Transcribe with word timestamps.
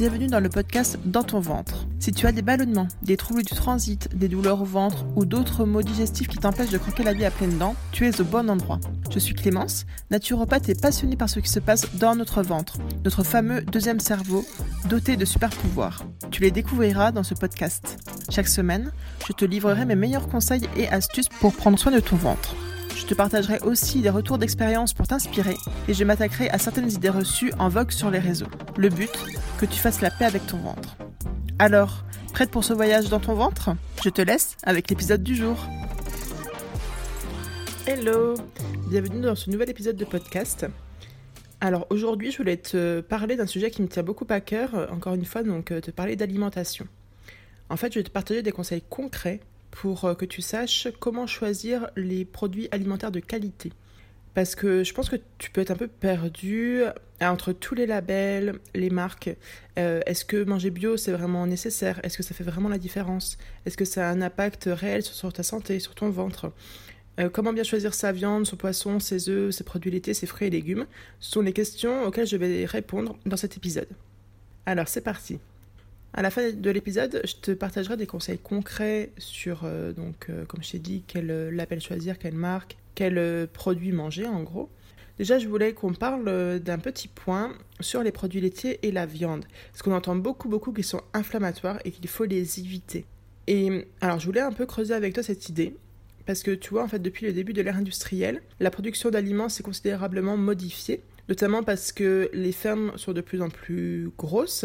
bienvenue 0.00 0.28
dans 0.28 0.40
le 0.40 0.48
podcast 0.48 0.98
Dans 1.04 1.24
ton 1.24 1.40
ventre. 1.40 1.86
Si 1.98 2.10
tu 2.10 2.26
as 2.26 2.32
des 2.32 2.40
ballonnements, 2.40 2.88
des 3.02 3.18
troubles 3.18 3.42
du 3.42 3.54
transit, 3.54 4.08
des 4.16 4.28
douleurs 4.28 4.62
au 4.62 4.64
ventre 4.64 5.04
ou 5.14 5.26
d'autres 5.26 5.66
maux 5.66 5.82
digestifs 5.82 6.26
qui 6.26 6.38
t'empêchent 6.38 6.70
de 6.70 6.78
croquer 6.78 7.02
la 7.02 7.12
vie 7.12 7.26
à 7.26 7.30
pleines 7.30 7.58
dents, 7.58 7.76
tu 7.92 8.08
es 8.08 8.18
au 8.18 8.24
bon 8.24 8.48
endroit. 8.48 8.80
Je 9.10 9.18
suis 9.18 9.34
Clémence, 9.34 9.84
naturopathe 10.10 10.70
et 10.70 10.74
passionnée 10.74 11.16
par 11.16 11.28
ce 11.28 11.38
qui 11.40 11.50
se 11.50 11.60
passe 11.60 11.96
dans 11.96 12.16
notre 12.16 12.42
ventre, 12.42 12.78
notre 13.04 13.22
fameux 13.22 13.60
deuxième 13.60 14.00
cerveau, 14.00 14.46
doté 14.88 15.18
de 15.18 15.26
super 15.26 15.50
pouvoirs. 15.50 16.06
Tu 16.30 16.40
les 16.40 16.50
découvriras 16.50 17.12
dans 17.12 17.22
ce 17.22 17.34
podcast. 17.34 17.98
Chaque 18.30 18.48
semaine, 18.48 18.92
je 19.28 19.34
te 19.34 19.44
livrerai 19.44 19.84
mes 19.84 19.96
meilleurs 19.96 20.28
conseils 20.30 20.66
et 20.78 20.88
astuces 20.88 21.28
pour 21.28 21.52
prendre 21.52 21.78
soin 21.78 21.92
de 21.92 22.00
ton 22.00 22.16
ventre. 22.16 22.56
Je 23.00 23.06
te 23.06 23.14
partagerai 23.14 23.58
aussi 23.60 24.02
des 24.02 24.10
retours 24.10 24.36
d'expérience 24.36 24.92
pour 24.92 25.08
t'inspirer 25.08 25.56
et 25.88 25.94
je 25.94 26.04
m'attaquerai 26.04 26.50
à 26.50 26.58
certaines 26.58 26.92
idées 26.92 27.08
reçues 27.08 27.50
en 27.58 27.70
vogue 27.70 27.92
sur 27.92 28.10
les 28.10 28.18
réseaux. 28.18 28.46
Le 28.76 28.90
but, 28.90 29.10
que 29.58 29.64
tu 29.64 29.80
fasses 29.80 30.02
la 30.02 30.10
paix 30.10 30.26
avec 30.26 30.46
ton 30.46 30.58
ventre. 30.58 30.96
Alors, 31.58 32.04
prête 32.34 32.50
pour 32.50 32.62
ce 32.62 32.74
voyage 32.74 33.08
dans 33.08 33.18
ton 33.18 33.32
ventre? 33.34 33.70
Je 34.04 34.10
te 34.10 34.20
laisse 34.20 34.58
avec 34.64 34.90
l'épisode 34.90 35.22
du 35.22 35.34
jour. 35.34 35.56
Hello 37.86 38.34
Bienvenue 38.90 39.22
dans 39.22 39.34
ce 39.34 39.48
nouvel 39.48 39.70
épisode 39.70 39.96
de 39.96 40.04
podcast. 40.04 40.66
Alors 41.62 41.86
aujourd'hui, 41.88 42.30
je 42.30 42.36
voulais 42.36 42.58
te 42.58 43.00
parler 43.00 43.34
d'un 43.36 43.46
sujet 43.46 43.70
qui 43.70 43.80
me 43.80 43.88
tient 43.88 44.02
beaucoup 44.02 44.26
à 44.28 44.40
cœur, 44.40 44.88
encore 44.92 45.14
une 45.14 45.24
fois, 45.24 45.42
donc 45.42 45.66
te 45.66 45.90
parler 45.90 46.16
d'alimentation. 46.16 46.86
En 47.70 47.78
fait, 47.78 47.94
je 47.94 47.98
vais 47.98 48.04
te 48.04 48.10
partager 48.10 48.42
des 48.42 48.52
conseils 48.52 48.82
concrets 48.82 49.40
pour 49.70 50.04
euh, 50.04 50.14
que 50.14 50.24
tu 50.24 50.42
saches 50.42 50.88
comment 50.98 51.26
choisir 51.26 51.90
les 51.96 52.24
produits 52.24 52.68
alimentaires 52.70 53.12
de 53.12 53.20
qualité. 53.20 53.72
Parce 54.34 54.54
que 54.54 54.84
je 54.84 54.94
pense 54.94 55.08
que 55.08 55.16
tu 55.38 55.50
peux 55.50 55.60
être 55.60 55.72
un 55.72 55.76
peu 55.76 55.88
perdu 55.88 56.82
entre 57.20 57.52
tous 57.52 57.74
les 57.74 57.86
labels, 57.86 58.58
les 58.74 58.90
marques. 58.90 59.30
Euh, 59.78 60.00
est-ce 60.06 60.24
que 60.24 60.44
manger 60.44 60.70
bio, 60.70 60.96
c'est 60.96 61.12
vraiment 61.12 61.46
nécessaire? 61.46 62.00
Est-ce 62.04 62.16
que 62.16 62.22
ça 62.22 62.34
fait 62.34 62.44
vraiment 62.44 62.68
la 62.68 62.78
différence? 62.78 63.38
Est-ce 63.66 63.76
que 63.76 63.84
ça 63.84 64.08
a 64.08 64.12
un 64.12 64.22
impact 64.22 64.68
réel 64.70 65.02
sur, 65.02 65.32
ta 65.32 65.42
santé, 65.42 65.80
sur 65.80 65.94
ton 65.94 66.10
ventre? 66.10 66.52
Euh, 67.18 67.28
Comment 67.28 67.52
bien 67.52 67.64
choisir 67.64 67.92
sa 67.92 68.12
viande, 68.12 68.46
son 68.46 68.56
poisson, 68.56 69.00
ses 69.00 69.28
œufs, 69.28 69.52
ses 69.52 69.64
produits 69.64 69.90
laitiers, 69.90 70.14
ses 70.14 70.26
fruits 70.26 70.46
et 70.46 70.50
légumes? 70.50 70.86
Ce 71.18 71.32
sont 71.32 71.42
les 71.42 71.52
questions 71.52 72.04
auxquelles 72.04 72.28
je 72.28 72.36
vais 72.36 72.64
répondre 72.66 73.18
dans 73.26 73.36
cet 73.36 73.56
épisode. 73.56 73.88
Alors 74.64 74.86
c'est 74.86 75.00
parti 75.00 75.40
à 76.12 76.22
la 76.22 76.30
fin 76.30 76.50
de 76.50 76.70
l'épisode, 76.70 77.20
je 77.24 77.34
te 77.34 77.52
partagerai 77.52 77.96
des 77.96 78.06
conseils 78.06 78.38
concrets 78.38 79.12
sur, 79.18 79.62
euh, 79.64 79.92
donc, 79.92 80.26
euh, 80.28 80.44
comme 80.44 80.62
je 80.62 80.72
t'ai 80.72 80.78
dit, 80.78 81.04
quel 81.06 81.30
euh, 81.30 81.50
label 81.50 81.80
choisir, 81.80 82.18
quelle 82.18 82.34
marque, 82.34 82.76
quel 82.94 83.46
produit 83.52 83.92
manger 83.92 84.26
en 84.26 84.42
gros. 84.42 84.68
Déjà, 85.18 85.38
je 85.38 85.46
voulais 85.48 85.72
qu'on 85.72 85.92
parle 85.92 86.60
d'un 86.60 86.78
petit 86.78 87.06
point 87.06 87.52
sur 87.78 88.02
les 88.02 88.10
produits 88.10 88.40
laitiers 88.40 88.78
et 88.86 88.90
la 88.90 89.06
viande. 89.06 89.44
Parce 89.70 89.82
qu'on 89.82 89.92
entend 89.92 90.16
beaucoup, 90.16 90.48
beaucoup 90.48 90.72
qu'ils 90.72 90.84
sont 90.84 91.02
inflammatoires 91.12 91.78
et 91.84 91.90
qu'il 91.90 92.08
faut 92.08 92.24
les 92.24 92.58
éviter. 92.58 93.04
Et 93.46 93.86
alors, 94.00 94.18
je 94.18 94.26
voulais 94.26 94.40
un 94.40 94.52
peu 94.52 94.64
creuser 94.64 94.94
avec 94.94 95.12
toi 95.12 95.22
cette 95.22 95.48
idée. 95.48 95.76
Parce 96.24 96.42
que 96.42 96.52
tu 96.52 96.70
vois, 96.70 96.82
en 96.82 96.88
fait, 96.88 97.00
depuis 97.00 97.26
le 97.26 97.32
début 97.32 97.52
de 97.52 97.60
l'ère 97.60 97.76
industrielle, 97.76 98.40
la 98.60 98.70
production 98.70 99.10
d'aliments 99.10 99.50
s'est 99.50 99.62
considérablement 99.62 100.36
modifiée. 100.36 101.02
Notamment 101.28 101.62
parce 101.62 101.92
que 101.92 102.30
les 102.32 102.52
fermes 102.52 102.92
sont 102.96 103.12
de 103.12 103.20
plus 103.20 103.42
en 103.42 103.50
plus 103.50 104.10
grosses. 104.16 104.64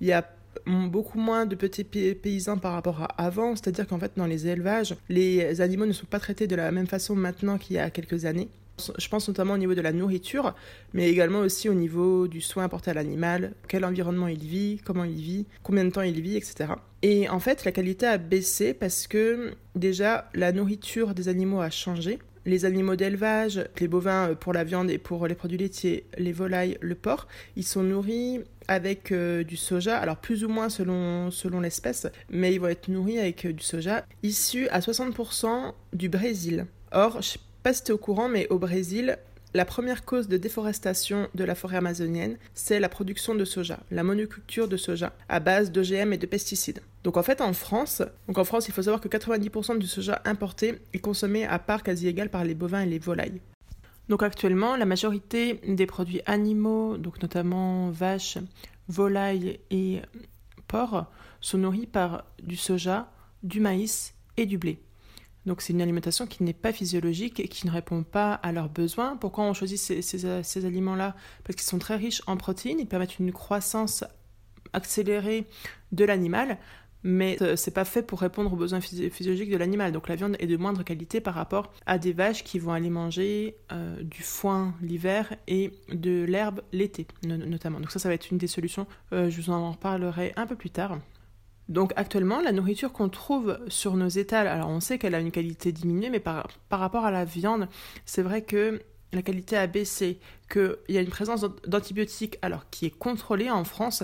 Il 0.00 0.08
y 0.08 0.12
a 0.12 0.28
beaucoup 0.66 1.18
moins 1.18 1.46
de 1.46 1.54
petits 1.54 1.84
paysans 1.84 2.58
par 2.58 2.72
rapport 2.72 3.02
à 3.02 3.06
avant, 3.22 3.56
c'est-à-dire 3.56 3.86
qu'en 3.86 3.98
fait 3.98 4.12
dans 4.16 4.26
les 4.26 4.46
élevages, 4.46 4.96
les 5.08 5.60
animaux 5.60 5.86
ne 5.86 5.92
sont 5.92 6.06
pas 6.06 6.20
traités 6.20 6.46
de 6.46 6.56
la 6.56 6.70
même 6.72 6.86
façon 6.86 7.14
maintenant 7.14 7.58
qu'il 7.58 7.76
y 7.76 7.78
a 7.78 7.90
quelques 7.90 8.24
années. 8.24 8.48
Je 8.98 9.08
pense 9.08 9.28
notamment 9.28 9.54
au 9.54 9.58
niveau 9.58 9.74
de 9.74 9.80
la 9.80 9.92
nourriture, 9.92 10.54
mais 10.94 11.08
également 11.08 11.38
aussi 11.40 11.68
au 11.68 11.74
niveau 11.74 12.26
du 12.26 12.40
soin 12.40 12.64
apporté 12.64 12.90
à 12.90 12.94
l'animal, 12.94 13.52
quel 13.68 13.84
environnement 13.84 14.26
il 14.26 14.44
vit, 14.44 14.80
comment 14.84 15.04
il 15.04 15.14
vit, 15.14 15.46
combien 15.62 15.84
de 15.84 15.90
temps 15.90 16.02
il 16.02 16.20
vit, 16.20 16.36
etc. 16.36 16.70
Et 17.02 17.28
en 17.28 17.38
fait, 17.38 17.64
la 17.64 17.70
qualité 17.70 18.06
a 18.06 18.18
baissé 18.18 18.74
parce 18.74 19.06
que 19.06 19.52
déjà 19.76 20.28
la 20.34 20.50
nourriture 20.50 21.14
des 21.14 21.28
animaux 21.28 21.60
a 21.60 21.70
changé 21.70 22.18
les 22.46 22.64
animaux 22.64 22.96
d'élevage, 22.96 23.64
les 23.80 23.88
bovins 23.88 24.30
euh, 24.30 24.34
pour 24.34 24.52
la 24.52 24.64
viande 24.64 24.90
et 24.90 24.98
pour 24.98 25.26
les 25.26 25.34
produits 25.34 25.58
laitiers, 25.58 26.06
les 26.18 26.32
volailles, 26.32 26.78
le 26.80 26.94
porc, 26.94 27.26
ils 27.56 27.64
sont 27.64 27.82
nourris 27.82 28.40
avec 28.68 29.12
euh, 29.12 29.44
du 29.44 29.56
soja, 29.56 29.98
alors 29.98 30.16
plus 30.16 30.44
ou 30.44 30.48
moins 30.48 30.68
selon, 30.68 31.30
selon 31.30 31.60
l'espèce, 31.60 32.06
mais 32.30 32.54
ils 32.54 32.60
vont 32.60 32.68
être 32.68 32.88
nourris 32.88 33.18
avec 33.18 33.46
euh, 33.46 33.52
du 33.52 33.62
soja 33.62 34.04
issu 34.22 34.68
à 34.68 34.80
60% 34.80 35.72
du 35.92 36.08
Brésil. 36.08 36.66
Or, 36.92 37.22
je 37.22 37.30
sais 37.30 37.38
pas 37.62 37.72
si 37.72 37.84
tu 37.84 37.92
au 37.92 37.98
courant, 37.98 38.28
mais 38.28 38.46
au 38.50 38.58
Brésil, 38.58 39.18
la 39.54 39.64
première 39.64 40.04
cause 40.04 40.26
de 40.26 40.36
déforestation 40.36 41.28
de 41.34 41.44
la 41.44 41.54
forêt 41.54 41.76
amazonienne, 41.76 42.36
c'est 42.54 42.80
la 42.80 42.88
production 42.88 43.36
de 43.36 43.44
soja, 43.44 43.78
la 43.92 44.02
monoculture 44.02 44.66
de 44.66 44.76
soja, 44.76 45.12
à 45.28 45.38
base 45.38 45.70
d'OGM 45.70 46.12
et 46.12 46.18
de 46.18 46.26
pesticides. 46.26 46.82
Donc 47.04 47.16
en 47.16 47.22
fait 47.22 47.40
en 47.40 47.52
France, 47.52 48.02
donc 48.26 48.38
en 48.38 48.44
France 48.44 48.66
il 48.66 48.74
faut 48.74 48.82
savoir 48.82 49.00
que 49.00 49.08
90% 49.08 49.78
du 49.78 49.86
soja 49.86 50.20
importé 50.24 50.80
est 50.92 50.98
consommé 50.98 51.46
à 51.46 51.60
part 51.60 51.84
quasi 51.84 52.08
égale 52.08 52.30
par 52.30 52.44
les 52.44 52.54
bovins 52.54 52.80
et 52.80 52.86
les 52.86 52.98
volailles. 52.98 53.40
Donc 54.08 54.24
actuellement, 54.24 54.76
la 54.76 54.86
majorité 54.86 55.60
des 55.66 55.86
produits 55.86 56.20
animaux, 56.26 56.98
donc 56.98 57.22
notamment 57.22 57.90
vaches, 57.90 58.38
volailles 58.88 59.60
et 59.70 60.00
porcs, 60.66 61.06
sont 61.40 61.58
nourris 61.58 61.86
par 61.86 62.24
du 62.42 62.56
soja, 62.56 63.08
du 63.44 63.60
maïs 63.60 64.14
et 64.36 64.46
du 64.46 64.58
blé. 64.58 64.80
Donc 65.46 65.60
c'est 65.60 65.72
une 65.72 65.82
alimentation 65.82 66.26
qui 66.26 66.42
n'est 66.42 66.52
pas 66.52 66.72
physiologique 66.72 67.40
et 67.40 67.48
qui 67.48 67.66
ne 67.66 67.72
répond 67.72 68.02
pas 68.02 68.34
à 68.34 68.52
leurs 68.52 68.68
besoins. 68.68 69.16
Pourquoi 69.16 69.44
on 69.44 69.52
choisit 69.52 69.78
ces, 69.78 70.64
aliments-là? 70.64 71.14
Parce 71.44 71.56
qu'ils 71.56 71.68
sont 71.68 71.78
très 71.78 71.96
riches 71.96 72.22
en 72.26 72.36
protéines, 72.36 72.80
ils 72.80 72.86
permettent 72.86 73.18
une 73.18 73.32
croissance 73.32 74.04
accélérée 74.72 75.46
de 75.92 76.04
l'animal, 76.04 76.58
mais 77.04 77.36
ce 77.38 77.56
c'est 77.56 77.70
pas 77.70 77.84
fait 77.84 78.02
pour 78.02 78.20
répondre 78.20 78.52
aux 78.52 78.56
besoins 78.56 78.80
physiologiques 78.80 79.50
de 79.50 79.56
l'animal. 79.56 79.92
Donc 79.92 80.08
la 80.08 80.16
viande 80.16 80.36
est 80.38 80.46
de 80.46 80.56
moindre 80.56 80.82
qualité 80.82 81.20
par 81.20 81.34
rapport 81.34 81.72
à 81.84 81.98
des 81.98 82.12
vaches 82.12 82.42
qui 82.42 82.58
vont 82.58 82.72
aller 82.72 82.90
manger 82.90 83.56
euh, 83.70 84.02
du 84.02 84.22
foin 84.22 84.74
l'hiver 84.80 85.34
et 85.46 85.72
de 85.92 86.24
l'herbe 86.24 86.62
l'été 86.72 87.06
notamment. 87.22 87.78
Donc 87.78 87.90
ça, 87.90 87.98
ça 87.98 88.08
va 88.08 88.14
être 88.14 88.30
une 88.30 88.38
des 88.38 88.46
solutions. 88.46 88.86
Euh, 89.12 89.28
je 89.30 89.40
vous 89.40 89.50
en 89.50 89.72
reparlerai 89.72 90.32
un 90.36 90.46
peu 90.46 90.56
plus 90.56 90.70
tard. 90.70 90.98
Donc 91.68 91.92
actuellement, 91.96 92.40
la 92.40 92.52
nourriture 92.52 92.92
qu'on 92.92 93.08
trouve 93.08 93.58
sur 93.68 93.96
nos 93.96 94.08
étals, 94.08 94.46
alors 94.46 94.68
on 94.68 94.80
sait 94.80 94.98
qu'elle 94.98 95.14
a 95.14 95.20
une 95.20 95.30
qualité 95.30 95.72
diminuée, 95.72 96.10
mais 96.10 96.20
par, 96.20 96.46
rapport 96.70 97.04
à 97.04 97.10
la 97.10 97.24
viande, 97.24 97.68
c'est 98.04 98.22
vrai 98.22 98.42
que 98.42 98.82
la 99.12 99.22
qualité 99.22 99.56
a 99.56 99.66
baissé, 99.66 100.18
qu'il 100.52 100.76
y 100.88 100.98
a 100.98 101.00
une 101.00 101.08
présence 101.08 101.46
d'antibiotiques, 101.66 102.38
alors 102.42 102.68
qui 102.70 102.86
est 102.86 102.90
contrôlée 102.90 103.50
en 103.50 103.64
France, 103.64 104.02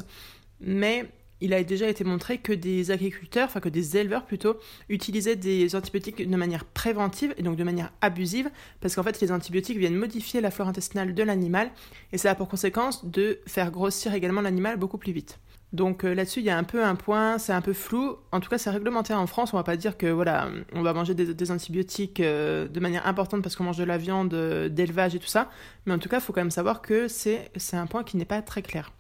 mais 0.60 1.10
il 1.43 1.54
a 1.54 1.62
déjà 1.65 1.88
été 1.88 2.04
montré 2.04 2.38
que 2.38 2.53
des 2.53 2.91
agriculteurs, 2.91 3.47
enfin 3.47 3.60
que 3.60 3.69
des 3.69 3.97
éleveurs 3.97 4.25
plutôt, 4.25 4.56
utilisaient 4.88 5.37
des 5.37 5.75
antibiotiques 5.75 6.28
de 6.28 6.37
manière 6.37 6.65
préventive 6.65 7.34
et 7.38 7.43
donc 7.43 7.56
de 7.56 7.65
manière 7.65 7.93
abusive, 8.00 8.50
parce 8.81 8.94
qu'en 8.94 9.03
fait 9.03 9.20
les 9.20 9.32
antibiotiques 9.32 9.78
viennent 9.78 9.97
modifier 9.97 10.41
la 10.41 10.50
flore 10.50 10.69
intestinale 10.69 11.15
de 11.15 11.22
l'animal, 11.22 11.70
et 12.12 12.19
ça 12.19 12.31
a 12.31 12.34
pour 12.34 12.49
conséquence 12.49 13.04
de 13.04 13.41
faire 13.47 13.70
grossir 13.70 14.15
également 14.15 14.41
l'animal 14.41 14.76
beaucoup 14.76 14.99
plus 14.99 15.12
vite. 15.12 15.38
Donc 15.72 16.04
euh, 16.04 16.14
là-dessus, 16.14 16.41
il 16.41 16.47
y 16.47 16.50
a 16.50 16.58
un 16.58 16.64
peu 16.64 16.84
un 16.84 16.97
point, 16.97 17.38
c'est 17.38 17.53
un 17.53 17.60
peu 17.60 17.72
flou. 17.72 18.16
En 18.32 18.41
tout 18.41 18.50
cas, 18.50 18.58
c'est 18.58 18.70
réglementé 18.70 19.14
en 19.14 19.26
France. 19.26 19.53
On 19.53 19.56
va 19.56 19.62
pas 19.62 19.76
dire 19.76 19.97
que 19.97 20.06
voilà, 20.06 20.48
on 20.72 20.82
va 20.82 20.92
manger 20.92 21.14
des, 21.14 21.50
antibiotiques 21.50 22.20
euh, 22.20 22.66
de 22.66 22.81
manière 22.81 23.06
importante 23.06 23.42
parce 23.42 23.54
qu'on 23.54 23.64
mange 23.64 23.78
de 23.78 23.84
la 23.84 23.97
viande 23.97 24.34
euh, 24.34 24.69
d'élevage 24.69 25.14
et 25.14 25.20
tout 25.20 25.28
ça. 25.28 25.48
Mais 25.86 25.94
en 25.94 25.98
tout 25.98 26.08
cas, 26.08 26.19
il 26.19 26.22
faut 26.22 26.32
quand 26.32 26.41
même 26.41 26.50
savoir 26.50 26.82
que 26.82 27.06
c'est 27.06 27.50
un 27.72 27.86
point 27.86 28.03
qui 28.03 28.16
n'est 28.16 28.25
pas 28.25 28.42
très 28.42 28.62
clair. 28.62 28.92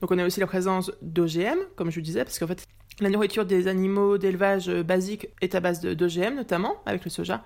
Donc 0.00 0.10
on 0.10 0.18
a 0.18 0.24
aussi 0.24 0.40
la 0.40 0.46
présence 0.46 0.90
d'OGM, 1.02 1.58
comme 1.74 1.90
je 1.90 1.96
vous 1.96 2.04
disais, 2.04 2.24
parce 2.24 2.38
qu'en 2.38 2.46
fait, 2.46 2.66
la 3.00 3.10
nourriture 3.10 3.44
des 3.44 3.68
animaux 3.68 4.16
d'élevage 4.16 4.70
basique 4.70 5.28
est 5.42 5.54
à 5.54 5.60
base 5.60 5.80
d'OGM, 5.80 6.34
notamment 6.34 6.76
avec 6.86 7.04
le 7.04 7.10
soja 7.10 7.44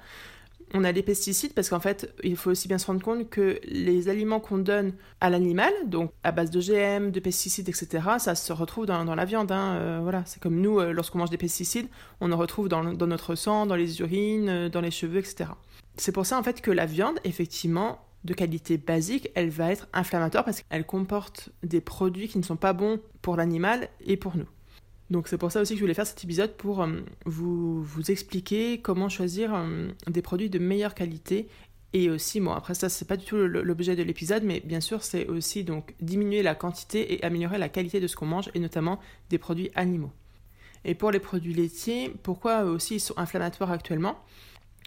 on 0.74 0.84
a 0.84 0.92
les 0.92 1.02
pesticides 1.02 1.52
parce 1.52 1.68
qu'en 1.68 1.80
fait, 1.80 2.14
il 2.22 2.36
faut 2.36 2.50
aussi 2.50 2.68
bien 2.68 2.78
se 2.78 2.86
rendre 2.86 3.02
compte 3.02 3.28
que 3.28 3.60
les 3.64 4.08
aliments 4.08 4.40
qu'on 4.40 4.58
donne 4.58 4.92
à 5.20 5.30
l'animal, 5.30 5.72
donc 5.86 6.12
à 6.22 6.32
base 6.32 6.50
de 6.50 6.60
GM, 6.60 7.10
de 7.10 7.20
pesticides, 7.20 7.68
etc., 7.68 8.04
ça 8.18 8.34
se 8.34 8.52
retrouve 8.52 8.86
dans, 8.86 9.14
la 9.14 9.24
viande. 9.24 9.50
Hein, 9.50 9.74
euh, 9.74 10.00
voilà, 10.02 10.22
c'est 10.26 10.40
comme 10.40 10.60
nous, 10.60 10.78
euh, 10.78 10.92
lorsqu'on 10.92 11.18
mange 11.18 11.30
des 11.30 11.36
pesticides, 11.36 11.88
on 12.20 12.30
en 12.32 12.36
retrouve 12.36 12.68
dans, 12.68 12.82
notre 12.82 13.34
sang, 13.34 13.66
dans 13.66 13.74
les 13.74 14.00
urines, 14.00 14.48
euh, 14.48 14.68
dans 14.68 14.80
les 14.80 14.90
cheveux, 14.90 15.18
etc. 15.18 15.50
C'est 15.96 16.12
pour 16.12 16.26
ça 16.26 16.38
en 16.38 16.42
fait 16.42 16.60
que 16.60 16.70
la 16.70 16.86
viande, 16.86 17.18
effectivement, 17.24 18.04
de 18.24 18.34
qualité 18.34 18.76
basique, 18.76 19.30
elle 19.34 19.50
va 19.50 19.72
être 19.72 19.88
inflammatoire 19.92 20.44
parce 20.44 20.62
qu'elle 20.62 20.84
comporte 20.84 21.50
des 21.62 21.80
produits 21.80 22.28
qui 22.28 22.38
ne 22.38 22.44
sont 22.44 22.56
pas 22.56 22.72
bons 22.72 23.00
pour 23.22 23.36
l'animal 23.36 23.88
et 24.04 24.16
pour 24.16 24.36
nous. 24.36 24.46
Donc 25.10 25.26
c'est 25.26 25.38
pour 25.38 25.50
ça 25.50 25.60
aussi 25.60 25.72
que 25.72 25.78
je 25.78 25.82
voulais 25.82 25.94
faire 25.94 26.06
cet 26.06 26.22
épisode 26.22 26.52
pour 26.52 26.82
euh, 26.82 27.00
vous, 27.24 27.84
expliquer 28.08 28.80
comment 28.80 29.08
choisir 29.08 29.54
euh, 29.54 29.88
des 30.06 30.22
produits 30.22 30.50
de 30.50 30.58
meilleure 30.58 30.94
qualité 30.94 31.48
et 31.92 32.08
aussi, 32.08 32.38
bon 32.38 32.52
après 32.52 32.74
ça 32.74 32.88
c'est 32.88 33.04
pas 33.04 33.16
du 33.16 33.24
tout 33.24 33.36
l'objet 33.36 33.96
de 33.96 34.04
l'épisode, 34.04 34.44
mais 34.44 34.60
bien 34.60 34.80
sûr 34.80 35.02
c'est 35.02 35.26
aussi 35.26 35.64
donc 35.64 35.94
diminuer 36.00 36.40
la 36.44 36.54
quantité 36.54 37.14
et 37.14 37.24
améliorer 37.24 37.58
la 37.58 37.68
qualité 37.68 37.98
de 37.98 38.06
ce 38.06 38.14
qu'on 38.14 38.26
mange 38.26 38.48
et 38.54 38.60
notamment 38.60 39.00
des 39.28 39.38
produits 39.38 39.72
animaux. 39.74 40.12
Et 40.84 40.94
pour 40.94 41.10
les 41.10 41.18
produits 41.18 41.52
laitiers, 41.52 42.14
pourquoi 42.22 42.62
aussi 42.62 42.96
ils 42.96 43.00
sont 43.00 43.18
inflammatoires 43.18 43.72
actuellement? 43.72 44.16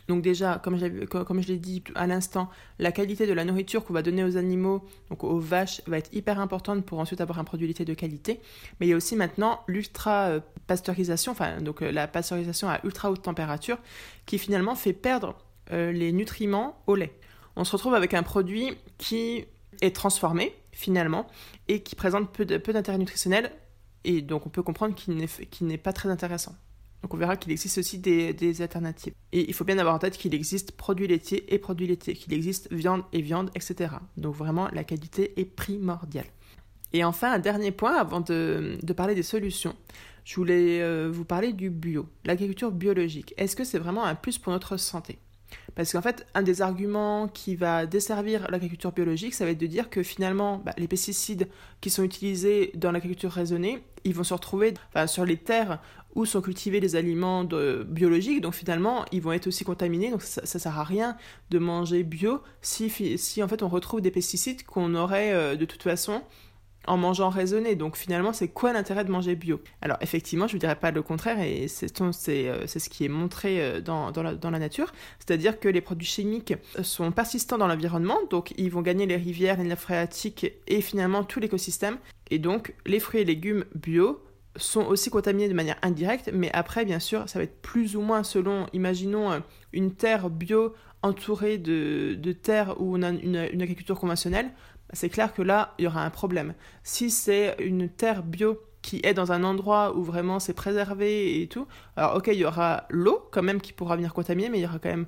Donc 0.08 0.22
déjà, 0.22 0.60
comme, 0.64 0.78
je 0.78 1.48
l'ai 1.48 1.58
dit 1.58 1.84
à 1.96 2.08
l'instant, 2.08 2.50
la 2.80 2.92
qualité 2.92 3.28
de 3.28 3.34
la 3.34 3.46
nourriture 3.46 3.86
qu'on 3.86 3.94
va 3.94 4.02
donner 4.02 4.24
aux 4.24 4.38
animaux, 4.38 4.84
donc 5.10 5.24
aux 5.24 5.40
vaches, 5.40 5.82
va 5.88 5.98
être 5.98 6.14
hyper 6.14 6.40
importante 6.40 6.86
pour 6.86 7.00
ensuite 7.00 7.22
avoir 7.22 7.40
un 7.40 7.44
produit 7.44 7.68
laitier 7.68 7.86
de 7.86 7.94
qualité. 7.94 8.42
Mais 8.80 8.88
il 8.88 8.90
y 8.90 8.94
a 8.94 8.96
aussi 8.96 9.16
maintenant 9.16 9.62
l'ultra 9.68 10.40
pasteurisation, 10.68 11.32
enfin 11.32 11.62
donc 11.62 11.82
la 11.82 12.08
pasteurisation 12.08 12.70
à 12.70 12.80
ultra 12.84 13.12
haute 13.12 13.22
température, 13.22 13.78
qui 14.26 14.38
finalement 14.38 14.76
fait 14.76 14.94
perdre 14.94 15.36
les 15.72 16.12
nutriments 16.12 16.82
au 16.88 16.96
lait. 16.96 17.18
On 17.56 17.64
se 17.64 17.72
retrouve 17.72 17.94
avec 17.94 18.14
un 18.14 18.24
produit 18.24 18.76
qui 18.98 19.46
est 19.82 19.96
transformé 19.96 20.54
finalement 20.72 21.28
et 21.68 21.82
qui 21.82 21.96
présente 21.96 22.32
peu 22.32 22.46
d'intérêt 22.46 22.98
nutritionnel 22.98 23.52
et 24.04 24.22
donc 24.22 24.46
on 24.46 24.50
peut 24.50 24.64
comprendre 24.64 24.96
qu'il 24.96 25.68
n'est 25.68 25.78
pas 25.78 25.94
très 25.94 26.10
intéressant. 26.10 26.56
Donc 27.04 27.14
on 27.14 27.18
verra 27.18 27.36
qu'il 27.36 27.52
existe 27.52 27.78
aussi 27.78 28.00
des, 28.00 28.62
alternatives. 28.62 29.14
Et 29.34 29.48
il 29.48 29.54
faut 29.54 29.66
bien 29.66 29.78
avoir 29.78 29.94
en 29.94 30.00
tête 30.00 30.18
qu'il 30.18 30.34
existe 30.34 30.72
produits 30.72 31.06
laitiers 31.06 31.54
et 31.54 31.60
produits 31.60 31.86
laitiers, 31.86 32.14
qu'il 32.14 32.34
existe 32.34 32.72
viande 32.72 33.04
et 33.12 33.22
viande, 33.22 33.52
etc. 33.56 33.96
Donc 34.16 34.36
vraiment 34.36 34.70
la 34.72 34.86
qualité 34.86 35.40
est 35.40 35.46
primordiale. 35.46 36.28
Et 36.94 37.04
enfin, 37.04 37.34
un 37.34 37.40
dernier 37.40 37.72
point 37.72 37.96
avant 37.96 38.22
de, 38.22 38.78
parler 38.96 39.16
des 39.16 39.24
solutions. 39.24 39.76
Je 40.24 40.36
voulais 40.36 40.82
euh, 40.82 41.10
vous 41.12 41.26
parler 41.26 41.52
du 41.52 41.70
bio, 41.70 42.08
l'agriculture 42.24 42.72
biologique. 42.72 43.34
Est-ce 43.36 43.58
que 43.58 43.66
c'est 43.66 43.80
vraiment 43.80 44.06
un 44.06 44.16
plus 44.16 44.38
pour 44.38 44.54
notre 44.54 44.78
santé? 44.78 45.20
Parce 45.76 45.92
qu'en 45.92 46.02
fait, 46.02 46.26
un 46.34 46.44
des 46.44 46.62
arguments 46.62 47.28
qui 47.28 47.56
va 47.56 47.86
desservir 47.86 48.50
l'agriculture 48.50 48.92
biologique, 48.92 49.34
ça 49.34 49.46
va 49.46 49.52
être 49.52 49.60
de 49.60 49.68
dire 49.68 49.90
que 49.90 50.04
finalement, 50.04 50.62
bah, 50.66 50.74
les 50.78 50.88
pesticides 50.88 51.48
qui 51.82 51.90
sont 51.90 52.04
utilisés 52.04 52.72
dans 52.76 52.92
l'agriculture 52.92 53.32
raisonnée, 53.32 53.84
ils 54.04 54.14
vont 54.14 54.24
se 54.24 54.34
retrouver 54.34 54.74
sur 55.08 55.26
les 55.26 55.38
terres 55.38 55.80
où 56.16 56.26
sont 56.26 56.42
cultivés 56.42 56.80
les 56.80 56.96
aliments 56.96 57.44
biologiques. 57.44 58.42
Donc 58.42 58.54
finalement, 58.54 59.06
ils 59.12 59.22
vont 59.22 59.32
être 59.32 59.48
aussi 59.48 59.64
contaminés. 59.64 60.12
Donc 60.12 60.22
ça, 60.22 60.42
ne 60.42 60.48
sert 60.48 60.78
à 60.78 60.84
rien 60.84 61.18
de 61.50 61.60
manger 61.60 62.04
bio 62.04 62.42
si, 62.62 62.92
en 63.42 63.48
fait 63.48 63.64
on 63.64 63.70
retrouve 63.70 64.02
des 64.02 64.12
pesticides 64.12 64.64
qu'on 64.64 64.96
aurait 64.96 65.34
euh, 65.34 65.56
de 65.56 65.66
toute 65.66 65.84
façon 65.84 66.22
en 66.88 66.98
mangeant 66.98 67.30
raisonné. 67.30 67.76
Donc 67.76 67.96
finalement, 67.96 68.34
c'est 68.34 68.48
quoi 68.48 68.74
l'intérêt 68.74 69.06
de 69.06 69.12
manger 69.12 69.36
bio? 69.36 69.62
Alors 69.82 69.98
effectivement, 70.02 70.48
je 70.48 70.56
ne 70.56 70.60
dirais 70.60 70.76
pas 70.76 70.92
le 70.92 71.02
contraire, 71.02 71.40
et 71.40 71.68
c'est 71.68 72.00
euh, 72.00 72.68
ce 72.68 72.90
qui 72.90 73.06
est 73.06 73.10
montré 73.10 73.62
euh, 73.62 73.82
dans, 73.82 74.12
la, 74.22 74.60
nature, 74.60 74.92
c'est-à-dire 75.20 75.60
que 75.60 75.68
les 75.68 75.82
produits 75.82 76.08
chimiques 76.08 76.54
sont 76.82 77.12
persistants 77.12 77.58
dans 77.58 77.68
l'environnement, 77.68 78.20
donc 78.30 78.54
ils 78.58 78.70
vont 78.70 78.82
gagner 78.82 79.06
les 79.06 79.18
rivières, 79.18 79.58
les 79.58 79.64
nappes 79.64 79.80
phréatiques 79.80 80.52
et 80.68 80.82
finalement 80.82 81.24
tout 81.24 81.40
l'écosystème. 81.40 81.98
Et 82.30 82.40
donc 82.40 82.74
les 82.86 83.00
fruits 83.00 83.22
et 83.22 83.26
légumes 83.26 83.66
bio 83.76 84.24
sont 84.56 84.86
aussi 84.86 85.10
contaminés 85.10 85.50
de 85.50 85.54
manière 85.54 85.78
indirecte, 85.82 86.30
mais 86.32 86.52
après, 86.54 86.86
bien 86.86 87.00
sûr, 87.00 87.28
ça 87.28 87.40
va 87.40 87.44
être 87.44 87.62
plus 87.62 87.96
ou 87.96 88.02
moins 88.02 88.24
selon, 88.24 88.68
imaginons, 88.74 89.42
une 89.72 89.96
terre 89.96 90.30
bio 90.30 90.76
entourée 91.02 91.58
de, 91.58 92.16
de 92.18 92.32
terres 92.32 92.80
où 92.80 92.96
on 92.96 93.02
a 93.02 93.10
une 93.10 93.36
agriculture 93.36 94.00
conventionnelle, 94.00 94.52
c'est 94.94 95.10
clair 95.10 95.34
que 95.34 95.42
là, 95.42 95.74
il 95.78 95.86
y 95.86 95.88
aura 95.88 96.04
un 96.04 96.10
problème. 96.10 96.54
Si 96.84 97.10
c'est 97.10 97.56
une 97.60 97.90
terre 97.90 98.24
bio 98.24 98.60
qui 98.82 99.00
est 99.04 99.14
dans 99.14 99.32
un 99.32 99.44
endroit 99.44 99.96
où 99.96 100.04
vraiment 100.04 100.40
c'est 100.40 100.54
préservé 100.54 101.42
et 101.42 101.48
tout, 101.48 101.68
alors 101.96 102.18
ok, 102.18 102.28
il 102.28 102.40
y 102.40 102.46
aura 102.46 102.86
l'eau 102.90 103.28
quand 103.32 103.42
même 103.42 103.62
qui 103.62 103.74
pourra 103.74 103.96
venir 103.96 104.14
contaminer, 104.14 104.50
mais 104.50 104.60
il 104.60 104.62
y 104.62 104.66
aura 104.66 104.80
quand 104.80 104.90
même, 104.90 105.08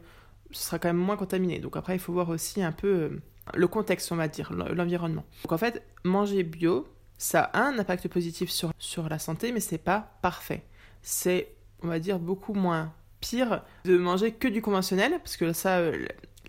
ce 0.52 0.64
sera 0.64 0.80
quand 0.80 0.88
même 0.88 0.98
moins 0.98 1.18
contaminé. 1.18 1.60
Donc 1.60 1.78
après, 1.78 1.96
il 1.96 2.00
faut 2.00 2.14
voir 2.14 2.30
aussi 2.30 2.64
un 2.64 2.72
peu 2.72 2.88
euh, 2.88 3.22
le 3.54 3.68
contexte, 3.68 4.12
on 4.12 4.16
va 4.16 4.28
dire, 4.28 4.54
l'environnement. 4.54 5.26
Donc 5.44 5.52
en 5.52 5.58
fait, 5.58 5.84
manger 6.04 6.44
bio, 6.44 6.88
ça 7.18 7.42
a 7.42 7.62
un 7.64 7.78
impact 7.78 8.08
positif 8.08 8.50
sur, 8.50 8.72
sur 8.80 9.08
la 9.10 9.20
santé, 9.20 9.52
mais 9.52 9.60
c'est 9.60 9.78
pas 9.78 10.18
parfait. 10.22 10.64
C'est, 11.02 11.50
on 11.84 11.88
va 11.88 12.00
dire, 12.00 12.18
beaucoup 12.18 12.54
moins 12.54 12.94
pire 13.20 13.62
de 13.84 13.98
manger 13.98 14.32
que 14.32 14.48
du 14.48 14.62
conventionnel, 14.62 15.12
parce 15.20 15.38
que 15.38 15.54
ça, 15.54 15.78
euh, 15.78 16.06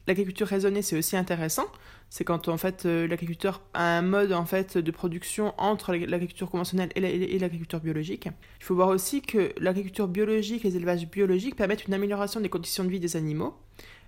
l'agriculture 0.07 0.47
raisonnée, 0.47 0.83
c'est 0.83 0.97
aussi 0.97 1.17
intéressant 1.17 1.67
c'est 2.09 2.25
quand 2.25 2.49
en 2.49 2.57
fait 2.57 2.87
euh, 2.87 3.07
l'agriculteur 3.07 3.63
a 3.75 3.99
un 3.99 4.03
mode 4.03 4.33
en 4.33 4.47
fait 4.47 4.79
de 4.79 4.91
production 4.91 5.55
entre 5.59 5.95
l'agriculture 5.95 6.51
conventionnelle 6.51 6.91
et 6.95 7.39
l'agriculture 7.39 7.81
biologique. 7.81 8.29
Il 8.61 8.65
faut 8.65 8.75
voir 8.75 8.89
aussi 8.89 9.23
que 9.23 9.53
l'agriculture 9.59 10.09
biologique, 10.09 10.63
les 10.63 10.77
élevages 10.77 11.07
biologiques 11.09 11.57
permettent 11.57 11.87
une 11.87 11.95
amélioration 11.95 12.41
des 12.41 12.49
conditions 12.49 12.85
de 12.85 12.91
vie 12.91 13.01
des 13.01 13.17
animaux 13.17 13.55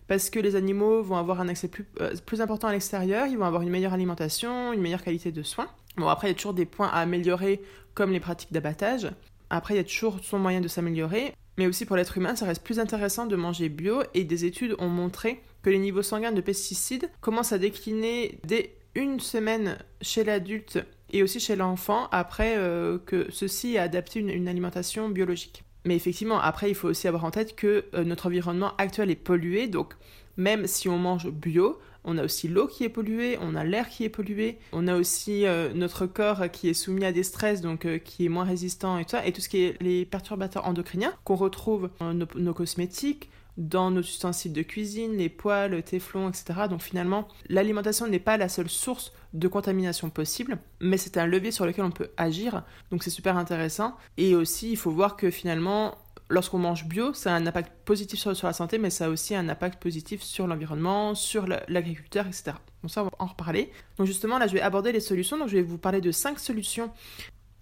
parce 0.07 0.31
que 0.31 0.39
les 0.39 0.57
animaux 0.57 1.03
vont 1.03 1.17
avoir 1.17 1.41
un 1.41 1.49
accès 1.49 1.69
plus, 1.69 1.87
euh, 2.01 2.15
plus 2.25 2.41
important 2.41 2.69
à 2.69 2.73
l'extérieur, 2.73 3.27
ils 3.27 3.37
vont 3.37 3.45
avoir 3.45 3.63
une 3.63 3.71
meilleure 3.71 3.93
alimentation, 3.93 4.73
une 4.73 4.81
meilleure 4.81 5.03
qualité 5.03 5.33
de 5.33 5.43
soins. 5.43 5.69
Bon 5.97 6.09
après 6.09 6.29
il 6.29 6.31
y 6.31 6.35
a 6.35 6.37
toujours 6.37 6.55
des 6.55 6.67
points 6.67 6.89
à 6.89 7.01
améliorer 7.01 7.61
comme 7.95 8.13
les 8.13 8.21
pratiques 8.21 8.53
d'abattage. 8.53 9.11
Après 9.51 9.75
il 9.75 9.77
y 9.77 9.81
a 9.81 9.85
toujours 9.85 10.19
son 10.23 10.39
moyen 10.39 10.61
de 10.61 10.69
s'améliorer, 10.69 11.35
mais 11.59 11.67
aussi 11.67 11.85
pour 11.85 11.97
l'être 11.97 12.17
humain 12.17 12.37
ça 12.37 12.47
reste 12.47 12.63
plus 12.63 12.79
intéressant 12.79 13.27
de 13.27 13.37
manger 13.37 13.69
bio 13.69 14.03
et 14.15 14.25
des 14.25 14.45
études 14.45 14.77
ont 14.79 14.89
montré 14.89 15.43
que 15.63 15.71
les 15.71 15.79
niveaux 15.79 16.03
sanguins 16.03 16.33
de 16.33 16.41
pesticides 16.41 17.11
commencent 17.21 17.53
à 17.53 17.59
décliner 17.59 18.39
dès 18.45 18.75
une 18.95 19.21
semaine 19.21 19.79
chez 20.03 20.25
l'adulte 20.25 20.79
et 21.13 21.23
aussi 21.23 21.41
chez 21.41 21.57
l'enfant 21.57 22.09
après 22.11 22.55
euh, 22.57 22.99
que 22.99 23.27
ceci 23.31 23.75
ait 23.75 23.79
adapté 23.79 24.21
une, 24.21 24.49
alimentation 24.49 25.09
biologique. 25.09 25.65
Mais 25.85 25.97
effectivement, 25.97 26.41
après, 26.41 26.69
il 26.71 26.75
faut 26.75 26.89
aussi 26.89 27.09
avoir 27.09 27.25
en 27.25 27.31
tête 27.31 27.57
que 27.57 27.87
euh, 27.95 28.05
notre 28.05 28.27
environnement 28.27 28.73
actuel 28.77 29.11
est 29.11 29.17
pollué, 29.17 29.69
donc 29.69 29.95
même 30.37 30.67
si 30.67 30.89
on 30.89 30.99
mange 30.99 31.31
bio, 31.31 31.79
on 32.05 32.19
a 32.19 32.25
aussi 32.25 32.49
l'eau 32.49 32.67
qui 32.67 32.85
est 32.85 32.89
polluée, 32.89 33.39
on 33.41 33.55
a 33.55 33.65
l'air 33.65 33.89
qui 33.89 34.05
est 34.05 34.09
pollué, 34.09 34.59
on 34.73 34.87
a 34.87 34.97
aussi 34.97 35.47
euh, 35.47 35.73
notre 35.75 36.07
corps 36.07 36.51
qui 36.51 36.69
est 36.69 36.75
soumis 36.75 37.05
à 37.05 37.13
des 37.13 37.23
stress, 37.23 37.61
donc 37.61 37.87
qui 38.03 38.27
est 38.27 38.29
moins 38.29 38.45
résistant 38.45 38.99
et 38.99 39.05
tout 39.05 39.11
ça, 39.11 39.27
et 39.27 39.33
tout 39.33 39.41
ce 39.41 39.49
qui 39.49 39.63
est 39.63 39.83
les 39.83 40.05
perturbateurs 40.05 40.67
endocriniens 40.67 41.15
qu'on 41.25 41.37
retrouve 41.37 41.91
dans 42.01 42.15
nos 42.15 42.55
cosmétiques, 42.55 43.31
dans 43.59 43.91
nos 43.91 44.01
ustensiles 44.01 44.53
de 44.53 44.63
cuisine, 44.63 45.17
les 45.17 45.29
poêles, 45.29 45.73
le 45.73 45.83
téflon, 45.83 46.29
etc. 46.29 46.61
Donc 46.71 46.81
finalement, 46.81 47.29
l'alimentation 47.49 48.07
n'est 48.07 48.21
pas 48.21 48.37
la 48.37 48.49
seule 48.49 48.71
source 48.71 49.13
de 49.35 49.49
contamination 49.49 50.09
possible, 50.11 50.59
mais 50.81 50.97
c'est 50.97 51.19
un 51.19 51.27
levier 51.27 51.51
sur 51.51 51.67
lequel 51.67 51.85
on 51.85 51.91
peut 51.91 52.11
agir. 52.17 52.63
Donc 52.91 53.03
c'est 53.03 53.11
super 53.11 53.37
intéressant. 53.37 53.97
Et 54.17 54.35
aussi, 54.35 54.71
il 54.71 54.77
faut 54.77 54.93
voir 54.93 55.17
que 55.17 55.31
finalement, 55.31 55.97
lorsqu'on 56.31 56.59
mange 56.59 56.87
bio, 56.87 57.13
ça 57.13 57.35
a 57.35 57.37
un 57.37 57.47
impact 57.47 57.73
positif 57.85 58.21
sur, 58.21 58.47
la 58.47 58.53
santé, 58.53 58.79
mais 58.79 58.91
ça 58.91 59.07
a 59.07 59.09
aussi 59.09 59.35
un 59.35 59.49
impact 59.49 59.83
positif 59.83 60.23
sur 60.23 60.47
l'environnement, 60.47 61.17
sur 61.17 61.47
l'agriculteur, 61.69 62.27
etc. 62.27 62.53
Donc 62.83 62.93
ça, 62.93 63.03
on 63.03 63.07
va 63.07 63.11
en 63.19 63.27
reparler. 63.27 63.73
Donc 63.97 64.07
justement, 64.07 64.39
là, 64.39 64.47
je 64.47 64.53
vais 64.53 64.61
aborder 64.61 64.93
les 64.93 65.01
solutions. 65.01 65.37
Donc 65.37 65.49
je 65.49 65.57
vais 65.57 65.63
vous 65.63 65.79
parler 65.79 66.01
de 66.01 66.13
cinq 66.13 66.39
solutions 66.39 66.93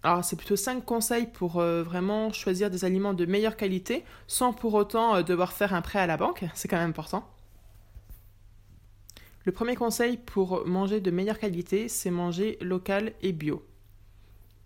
alors 0.03 0.25
c'est 0.25 0.37
plutôt 0.37 0.57
5 0.57 0.85
conseils 0.85 1.27
pour 1.27 1.59
euh, 1.59 1.83
vraiment 1.83 2.33
choisir 2.33 2.71
des 2.71 2.85
aliments 2.85 3.15
de 3.15 3.27
meilleure 3.27 3.57
qualité 3.57 4.05
sans 4.27 4.53
pour 4.53 4.75
autant 4.75 5.17
euh, 5.17 5.23
devoir 5.23 5.53
faire 5.53 5.75
un 5.75 5.83
prêt 5.83 5.99
à 5.99 6.07
la 6.07 6.17
banque, 6.17 6.45
c'est 6.55 6.69
quand 6.69 6.77
même 6.77 6.91
important. 6.91 7.29
Le 9.45 9.53
premier 9.53 9.77
conseil 9.77 10.17
pour 10.17 10.67
manger 10.67 11.01
de 11.01 11.11
meilleure 11.11 11.39
qualité, 11.39 11.89
c'est 11.89 12.11
manger 12.11 12.59
local 12.61 13.13
et 13.23 13.33
bio. 13.33 13.65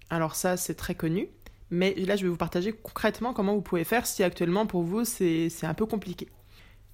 Alors 0.08 0.34
ça 0.34 0.56
c'est 0.56 0.74
très 0.74 0.94
connu, 0.94 1.28
mais 1.70 1.94
là 1.94 2.16
je 2.16 2.24
vais 2.24 2.28
vous 2.28 2.36
partager 2.36 2.72
concrètement 2.72 3.32
comment 3.32 3.54
vous 3.54 3.62
pouvez 3.62 3.84
faire 3.84 4.06
si 4.06 4.22
actuellement 4.22 4.66
pour 4.66 4.82
vous 4.82 5.04
c'est 5.04 5.50
un 5.62 5.74
peu 5.74 5.86
compliqué. 5.86 6.28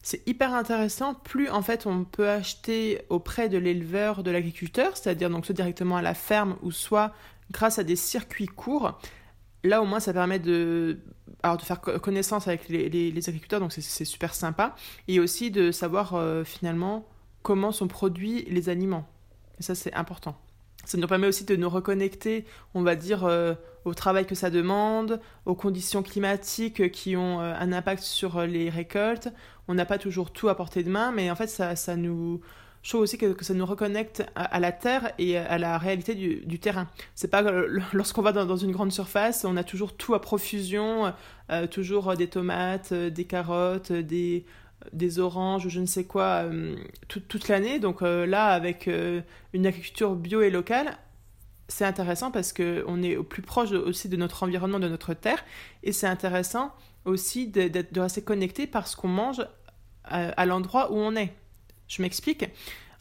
C'est 0.03 0.23
hyper 0.29 0.55
intéressant, 0.55 1.15
plus 1.15 1.49
en 1.49 1.63
fait 1.63 1.87
on 1.87 2.05
peut 2.05 2.29
acheter 2.29 3.03
auprès 3.09 3.49
de 3.49 3.59
l'éleveur, 3.59 4.23
de 4.23 4.31
l'agriculteur, 4.31 4.97
c'est-à-dire 4.97 5.31
donc 5.31 5.47
soit 5.47 5.55
directement 5.55 5.97
à 5.97 6.03
la 6.03 6.15
ferme 6.15 6.57
ou 6.63 6.71
soit 6.71 7.13
grâce 7.51 7.79
à 7.79 7.85
des 7.85 7.97
circuits 7.97 8.47
courts. 8.47 8.99
Là, 9.65 9.83
au 9.83 9.85
moins, 9.85 10.01
ça 10.01 10.13
permet 10.13 10.39
de, 10.39 10.99
alors, 11.43 11.57
de 11.57 11.63
faire 11.63 11.81
connaissance 11.81 12.47
avec 12.49 12.69
les, 12.69 13.29
agriculteurs, 13.29 13.61
donc 13.61 13.73
c'est 13.73 14.05
super 14.05 14.35
sympa. 14.35 14.75
Et 15.09 15.21
aussi 15.21 15.51
de 15.51 15.73
savoir 15.73 16.15
euh, 16.15 16.45
finalement 16.45 17.07
comment 17.43 17.73
sont 17.73 17.89
produits 17.89 18.45
les 18.49 18.69
aliments. 18.69 19.09
Et 19.59 19.63
ça, 19.63 19.75
c'est 19.75 19.93
important. 19.95 20.37
Ça 20.85 20.99
nous 20.99 21.07
permet 21.09 21.27
aussi 21.27 21.45
de 21.45 21.57
nous 21.57 21.69
reconnecter, 21.69 22.45
on 22.75 22.83
va 22.83 22.95
dire, 22.95 23.25
euh, 23.25 23.55
au 23.85 23.95
travail 23.95 24.25
que 24.25 24.37
ça 24.37 24.51
demande, 24.51 25.21
aux 25.45 25.57
conditions 25.57 26.03
climatiques 26.03 26.93
qui 26.93 27.17
ont 27.17 27.41
euh, 27.41 27.55
un 27.59 27.73
impact 27.73 28.03
sur 28.03 28.43
les 28.43 28.71
récoltes. 28.71 29.29
On 29.67 29.75
n'a 29.75 29.85
pas 29.85 29.99
toujours 29.99 30.33
tout 30.33 30.49
à 30.49 30.57
portée 30.57 30.85
de 30.85 30.91
main, 30.91 31.11
mais 31.11 31.29
en 31.31 31.35
fait, 31.35 31.49
ça, 31.49 31.75
ça 31.75 31.97
nous 31.97 32.41
je 32.87 32.93
trouve 32.93 33.01
aussi 33.01 33.19
que, 33.19 33.35
ça 33.43 33.53
nous 33.53 33.67
reconnecte 33.67 34.25
à, 34.37 34.61
la 34.61 34.71
terre 34.71 35.11
et 35.19 35.37
à 35.37 35.59
la 35.59 35.77
réalité 35.77 36.15
du, 36.15 36.59
terrain. 36.61 36.89
C'est 37.17 37.27
pas 37.27 37.43
lorsqu'on 37.93 38.23
va 38.23 38.31
dans, 38.31 38.57
une 38.57 38.71
grande 38.71 38.93
surface, 38.93 39.45
on 39.45 39.57
a 39.57 39.65
toujours 39.65 39.97
tout 39.97 40.15
à 40.15 40.21
profusion, 40.21 41.13
euh, 41.51 41.67
toujours 41.67 42.15
des 42.15 42.29
tomates, 42.29 42.93
euh, 42.93 43.11
des 43.11 43.25
carottes, 43.25 43.91
des, 43.91 44.47
des 44.93 45.19
oranges, 45.19 45.67
je 45.67 45.81
ne 45.81 45.87
sais 45.87 46.05
quoi, 46.05 46.45
euh, 46.45 46.77
toute 47.09 47.49
l'année. 47.49 47.81
Donc 47.81 48.03
là, 48.03 48.51
avec 48.51 48.89
une 49.53 49.67
agriculture 49.67 50.15
bio 50.15 50.43
et 50.43 50.51
locale, 50.51 50.97
c'est 51.67 51.85
intéressant 51.85 52.31
parce 52.31 52.53
qu'on 52.53 53.03
est 53.03 53.17
au 53.17 53.25
plus 53.25 53.43
proche 53.43 53.73
aussi 53.73 54.09
de 54.09 54.17
notre 54.17 54.45
environnement, 54.45 54.79
de 54.79 54.89
notre 54.89 55.13
terre, 55.13 55.45
et 55.83 55.91
c'est 55.91 56.07
intéressant 56.07 56.71
aussi 57.05 57.49
de, 57.49 57.67
de, 57.67 58.01
rester 58.01 58.23
connecté 58.23 58.69
parce 58.69 58.95
qu'on 58.95 59.09
mange 59.09 59.45
à 60.05 60.47
l'endroit 60.47 60.93
où 60.93 60.99
on 60.99 61.17
est. 61.17 61.33
Je 61.89 62.03
m'explique. 62.03 62.45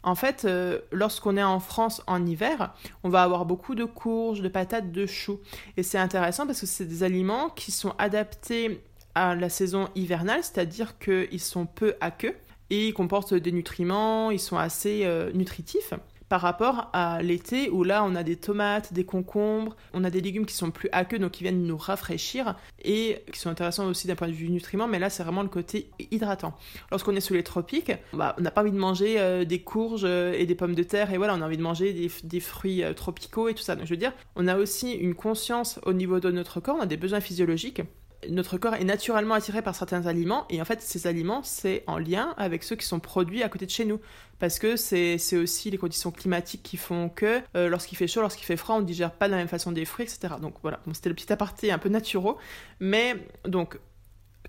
En 0.02 0.14
fait, 0.14 0.44
euh, 0.44 0.78
lorsqu'on 0.92 1.36
est 1.36 1.42
en 1.42 1.58
France 1.58 2.00
en 2.06 2.24
hiver, 2.24 2.72
on 3.02 3.08
va 3.08 3.22
avoir 3.22 3.44
beaucoup 3.44 3.74
de 3.74 3.84
courges, 3.84 4.40
de 4.40 4.48
patates, 4.48 4.92
de 4.92 5.04
choux. 5.04 5.40
Et 5.76 5.82
c'est 5.82 5.98
intéressant 5.98 6.46
parce 6.46 6.60
que 6.60 6.66
c'est 6.66 6.84
des 6.84 7.02
aliments 7.02 7.50
qui 7.50 7.72
sont 7.72 7.92
adaptés 7.98 8.80
à 9.16 9.34
la 9.34 9.48
saison 9.48 9.88
hivernale, 9.96 10.44
c'est-à-dire 10.44 10.98
qu'ils 10.98 11.40
sont 11.40 11.66
peu 11.66 11.94
aqueux 12.00 12.36
et 12.70 12.88
ils 12.88 12.94
comportent 12.94 13.34
des 13.34 13.50
nutriments, 13.50 14.30
ils 14.30 14.38
sont 14.38 14.58
assez 14.58 15.02
euh, 15.04 15.32
nutritifs 15.32 15.94
par 16.28 16.40
rapport 16.40 16.90
à 16.92 17.22
l'été 17.22 17.70
où 17.70 17.84
là 17.84 18.04
on 18.04 18.14
a 18.14 18.22
des 18.22 18.36
tomates, 18.36 18.92
des 18.92 19.04
concombres, 19.04 19.76
on 19.92 20.04
a 20.04 20.10
des 20.10 20.20
légumes 20.20 20.46
qui 20.46 20.54
sont 20.54 20.70
plus 20.70 20.88
aqueux 20.92 21.18
donc 21.18 21.32
qui 21.32 21.42
viennent 21.42 21.62
nous 21.62 21.76
rafraîchir 21.76 22.56
et 22.84 23.22
qui 23.32 23.38
sont 23.38 23.50
intéressants 23.50 23.86
aussi 23.86 24.06
d'un 24.06 24.16
point 24.16 24.28
de 24.28 24.32
vue 24.32 24.48
nutriment 24.48 24.88
mais 24.88 24.98
là 24.98 25.10
c'est 25.10 25.22
vraiment 25.22 25.42
le 25.42 25.48
côté 25.48 25.90
hydratant. 26.10 26.54
Lorsqu'on 26.90 27.14
est 27.14 27.20
sous 27.20 27.34
les 27.34 27.44
tropiques, 27.44 27.92
bah, 28.12 28.34
on 28.38 28.42
n'a 28.42 28.50
pas 28.50 28.62
envie 28.62 28.72
de 28.72 28.78
manger 28.78 29.18
euh, 29.18 29.44
des 29.44 29.60
courges 29.60 30.04
euh, 30.04 30.32
et 30.36 30.46
des 30.46 30.54
pommes 30.54 30.74
de 30.74 30.82
terre 30.82 31.12
et 31.12 31.16
voilà 31.16 31.34
on 31.34 31.42
a 31.42 31.46
envie 31.46 31.56
de 31.56 31.62
manger 31.62 31.92
des, 32.22 32.40
fruits 32.40 32.82
euh, 32.82 32.92
tropicaux 32.92 33.48
et 33.48 33.54
tout 33.54 33.62
ça. 33.62 33.76
Donc 33.76 33.86
je 33.86 33.90
veux 33.90 33.96
dire 33.96 34.12
on 34.34 34.48
a 34.48 34.56
aussi 34.56 34.92
une 34.92 35.14
conscience 35.14 35.80
au 35.84 35.92
niveau 35.92 36.20
de 36.20 36.30
notre 36.30 36.60
corps, 36.60 36.76
on 36.78 36.82
a 36.82 36.86
des 36.86 36.96
besoins 36.96 37.20
physiologiques 37.20 37.82
notre 38.30 38.58
corps 38.58 38.74
est 38.74 38.84
naturellement 38.84 39.34
attiré 39.34 39.62
par 39.62 39.74
certains 39.74 40.06
aliments 40.06 40.46
et 40.50 40.60
en 40.60 40.64
fait 40.64 40.80
ces 40.80 41.06
aliments 41.06 41.42
c'est 41.42 41.84
en 41.86 41.98
lien 41.98 42.34
avec 42.36 42.62
ceux 42.62 42.76
qui 42.76 42.86
sont 42.86 43.00
produits 43.00 43.42
à 43.42 43.48
côté 43.48 43.66
de 43.66 43.70
chez 43.70 43.84
nous. 43.84 44.00
Parce 44.38 44.58
que 44.58 44.76
c'est 44.76 45.36
aussi 45.36 45.70
les 45.70 45.78
conditions 45.78 46.10
climatiques 46.10 46.62
qui 46.62 46.76
font 46.76 47.08
que 47.08 47.40
euh, 47.56 47.68
lorsqu'il 47.68 47.96
fait 47.96 48.06
chaud, 48.06 48.20
lorsqu'il 48.20 48.44
fait 48.44 48.58
froid, 48.58 48.76
on 48.76 48.80
ne 48.80 48.84
digère 48.84 49.12
pas 49.12 49.28
de 49.28 49.32
la 49.32 49.38
même 49.38 49.48
façon 49.48 49.72
des 49.72 49.86
fruits, 49.86 50.04
etc. 50.04 50.34
Donc 50.42 50.56
voilà, 50.62 50.80
c'était 50.92 51.08
le 51.08 51.14
petit 51.14 51.32
aparté 51.32 51.72
un 51.72 51.78
peu 51.78 51.88
naturel, 51.88 52.34
mais 52.78 53.16
donc 53.46 53.78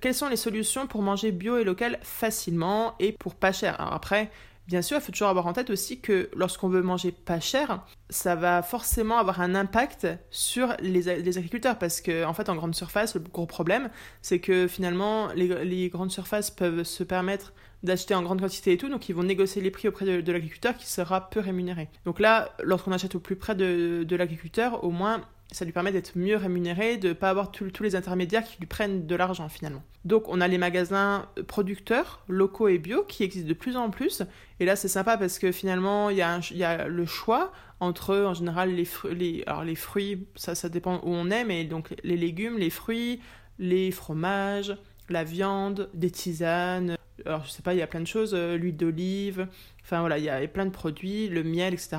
quelles 0.01 0.13
sont 0.13 0.27
les 0.27 0.35
solutions 0.35 0.87
pour 0.87 1.01
manger 1.01 1.31
bio 1.31 1.57
et 1.57 1.63
local 1.63 1.99
facilement 2.01 2.95
et 2.99 3.13
pour 3.13 3.35
pas 3.35 3.51
cher? 3.51 3.79
Alors 3.79 3.93
après, 3.93 4.29
Bien 4.67 4.81
sûr, 4.81 4.97
il 4.97 5.01
faut 5.01 5.13
toujours 5.13 5.29
avoir 5.29 5.47
en 5.47 5.53
tête 5.53 5.69
aussi 5.69 6.01
que 6.01 6.29
lorsqu'on 6.35 6.67
veut 6.67 6.81
manger 6.81 7.13
pas 7.13 7.39
cher, 7.39 7.85
ça 8.09 8.35
va 8.35 8.61
forcément 8.61 9.17
avoir 9.17 9.39
un 9.39 9.55
impact 9.55 10.07
sur 10.29 10.75
les, 10.81 11.07
agriculteurs 11.07 11.79
parce 11.79 12.01
que 12.01 12.25
en 12.25 12.33
fait 12.33 12.49
en 12.49 12.55
grande 12.55 12.75
surface, 12.75 13.15
le 13.15 13.21
gros 13.21 13.45
problème, 13.45 13.89
c'est 14.21 14.39
que 14.39 14.67
finalement 14.67 15.29
les, 15.35 15.89
grandes 15.89 16.11
surfaces 16.11 16.51
peuvent 16.51 16.83
se 16.83 17.05
permettre 17.05 17.53
d'acheter 17.83 18.13
en 18.13 18.23
grande 18.23 18.41
quantité 18.41 18.73
et 18.73 18.77
tout, 18.77 18.89
donc 18.89 19.07
ils 19.07 19.15
vont 19.15 19.23
négocier 19.23 19.61
les 19.61 19.71
prix 19.71 19.87
auprès 19.87 20.21
de, 20.21 20.31
l'agriculteur 20.31 20.75
qui 20.75 20.87
sera 20.87 21.29
peu 21.29 21.39
rémunéré. 21.39 21.87
Donc 22.03 22.19
là, 22.19 22.49
lorsqu'on 22.61 22.91
achète 22.91 23.15
au 23.15 23.19
plus 23.19 23.37
près 23.37 23.55
de 23.55 24.15
l'agriculteur, 24.15 24.83
au 24.83 24.91
moins 24.91 25.21
ça 25.51 25.65
lui 25.65 25.71
permet 25.71 25.91
d'être 25.91 26.17
mieux 26.17 26.35
rémunéré, 26.35 26.97
de 26.97 27.09
ne 27.09 27.13
pas 27.13 27.29
avoir 27.29 27.51
tous 27.51 27.81
les 27.81 27.95
intermédiaires 27.95 28.43
qui 28.43 28.57
lui 28.59 28.67
prennent 28.67 29.07
de 29.07 29.15
l'argent 29.15 29.47
finalement. 29.49 29.81
Donc 30.05 30.27
on 30.27 30.41
a 30.41 30.47
les 30.47 30.57
magasins 30.57 31.27
producteurs, 31.47 32.23
locaux 32.27 32.67
et 32.67 32.77
bio, 32.77 33.03
qui 33.03 33.23
existent 33.23 33.47
de 33.47 33.53
plus 33.53 33.77
en 33.77 33.89
plus. 33.89 34.23
Et 34.59 34.65
là 34.65 34.75
c'est 34.75 34.87
sympa 34.87 35.17
parce 35.17 35.39
que 35.39 35.51
finalement 35.51 36.09
il 36.09 36.17
y, 36.17 36.21
a 36.21 36.87
le 36.87 37.05
choix 37.05 37.51
entre 37.79 38.15
en 38.15 38.33
général 38.33 38.73
les, 38.73 38.85
fruits, 38.85 39.43
alors 39.47 39.63
les 39.63 39.75
fruits, 39.75 40.27
ça, 40.35 40.55
ça 40.55 40.69
dépend 40.69 40.97
où 40.97 41.13
on 41.13 41.29
est, 41.29 41.45
mais 41.45 41.63
donc 41.63 41.95
les 42.03 42.17
légumes, 42.17 42.57
les 42.57 42.69
fruits, 42.69 43.21
les 43.59 43.91
fromages, 43.91 44.75
la 45.09 45.23
viande, 45.23 45.89
des 45.93 46.11
tisanes, 46.11 46.97
alors 47.25 47.43
je 47.43 47.49
sais 47.49 47.61
pas, 47.61 47.73
il 47.73 47.77
y 47.77 47.81
a 47.81 47.87
plein 47.87 47.99
de 47.99 48.07
choses, 48.07 48.33
euh, 48.33 48.57
l'huile 48.57 48.77
d'olive, 48.77 49.47
enfin 49.83 50.01
voilà, 50.01 50.17
il 50.17 50.23
y 50.23 50.29
a 50.29 50.45
plein 50.47 50.65
de 50.65 50.71
produits, 50.71 51.27
le 51.27 51.43
miel, 51.43 51.73
etc. 51.73 51.97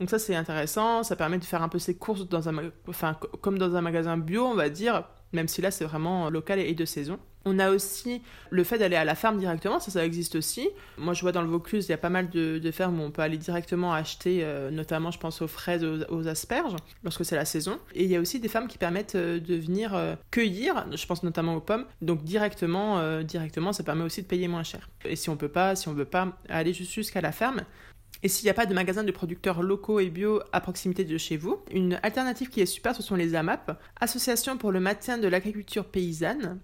Donc 0.00 0.10
ça 0.10 0.18
c'est 0.18 0.34
intéressant, 0.34 1.02
ça 1.02 1.16
permet 1.16 1.38
de 1.38 1.44
faire 1.44 1.62
un 1.62 1.68
peu 1.68 1.78
ses 1.78 1.96
courses 1.96 2.28
dans 2.28 2.48
un, 2.48 2.70
enfin 2.88 3.14
comme 3.40 3.58
dans 3.58 3.76
un 3.76 3.80
magasin 3.80 4.16
bio, 4.16 4.44
on 4.44 4.54
va 4.54 4.68
dire, 4.68 5.04
même 5.32 5.48
si 5.48 5.62
là 5.62 5.70
c'est 5.70 5.84
vraiment 5.84 6.30
local 6.30 6.58
et 6.58 6.74
de 6.74 6.84
saison. 6.84 7.18
On 7.48 7.58
a 7.58 7.70
aussi 7.70 8.20
le 8.50 8.62
fait 8.62 8.76
d'aller 8.76 8.96
à 8.96 9.06
la 9.06 9.14
ferme 9.14 9.38
directement, 9.38 9.80
ça, 9.80 9.90
ça 9.90 10.04
existe 10.04 10.34
aussi. 10.34 10.68
Moi, 10.98 11.14
je 11.14 11.22
vois 11.22 11.32
dans 11.32 11.40
le 11.40 11.48
Vaucluse, 11.48 11.86
il 11.86 11.90
y 11.90 11.94
a 11.94 11.98
pas 11.98 12.10
mal 12.10 12.28
de, 12.28 12.70
fermes 12.70 13.00
où 13.00 13.02
on 13.02 13.10
peut 13.10 13.22
aller 13.22 13.38
directement 13.38 13.94
acheter, 13.94 14.40
euh, 14.42 14.70
notamment, 14.70 15.10
je 15.10 15.18
pense 15.18 15.40
aux 15.40 15.48
fraises, 15.48 15.82
aux, 16.10 16.28
asperges, 16.28 16.76
lorsque 17.02 17.24
c'est 17.24 17.36
la 17.36 17.46
saison. 17.46 17.78
Et 17.94 18.04
il 18.04 18.10
y 18.10 18.16
a 18.16 18.20
aussi 18.20 18.38
des 18.38 18.48
fermes 18.48 18.68
qui 18.68 18.76
permettent 18.76 19.14
euh, 19.14 19.40
de 19.40 19.54
venir 19.54 19.94
euh, 19.94 20.14
cueillir, 20.30 20.84
je 20.94 21.06
pense 21.06 21.22
notamment 21.22 21.56
aux 21.56 21.60
pommes. 21.60 21.86
Donc, 22.02 22.22
directement, 22.22 23.22
directement, 23.22 23.72
ça 23.72 23.82
permet 23.82 24.04
aussi 24.04 24.22
de 24.22 24.26
payer 24.26 24.46
moins 24.46 24.62
cher. 24.62 24.90
Et 25.06 25.16
si 25.16 25.30
on 25.30 25.36
peut 25.36 25.48
pas, 25.48 25.74
si 25.74 25.88
on 25.88 25.94
veut 25.94 26.04
pas 26.04 26.36
aller 26.50 26.74
jusqu'à 26.74 27.22
la 27.22 27.32
ferme, 27.32 27.62
et 28.22 28.28
s'il 28.28 28.44
n'y 28.44 28.50
a 28.50 28.54
pas 28.54 28.66
de 28.66 28.74
magasin 28.74 29.04
de 29.04 29.12
producteurs 29.12 29.62
locaux 29.62 30.00
et 30.00 30.10
bio 30.10 30.40
à 30.52 30.60
proximité 30.60 31.04
de 31.04 31.16
chez 31.18 31.36
vous, 31.36 31.58
une 31.70 32.00
alternative 32.02 32.48
qui 32.48 32.60
est 32.60 32.66
super, 32.66 32.94
ce 32.94 33.02
sont 33.02 33.14
les 33.14 33.34
AMAP, 33.34 33.80
Association 34.00 34.58
pour 34.58 34.72
le 34.72 34.80
maintien 34.80 35.18
de 35.18 35.28
l'agriculture 35.28 35.84
paysanne. 35.84 36.58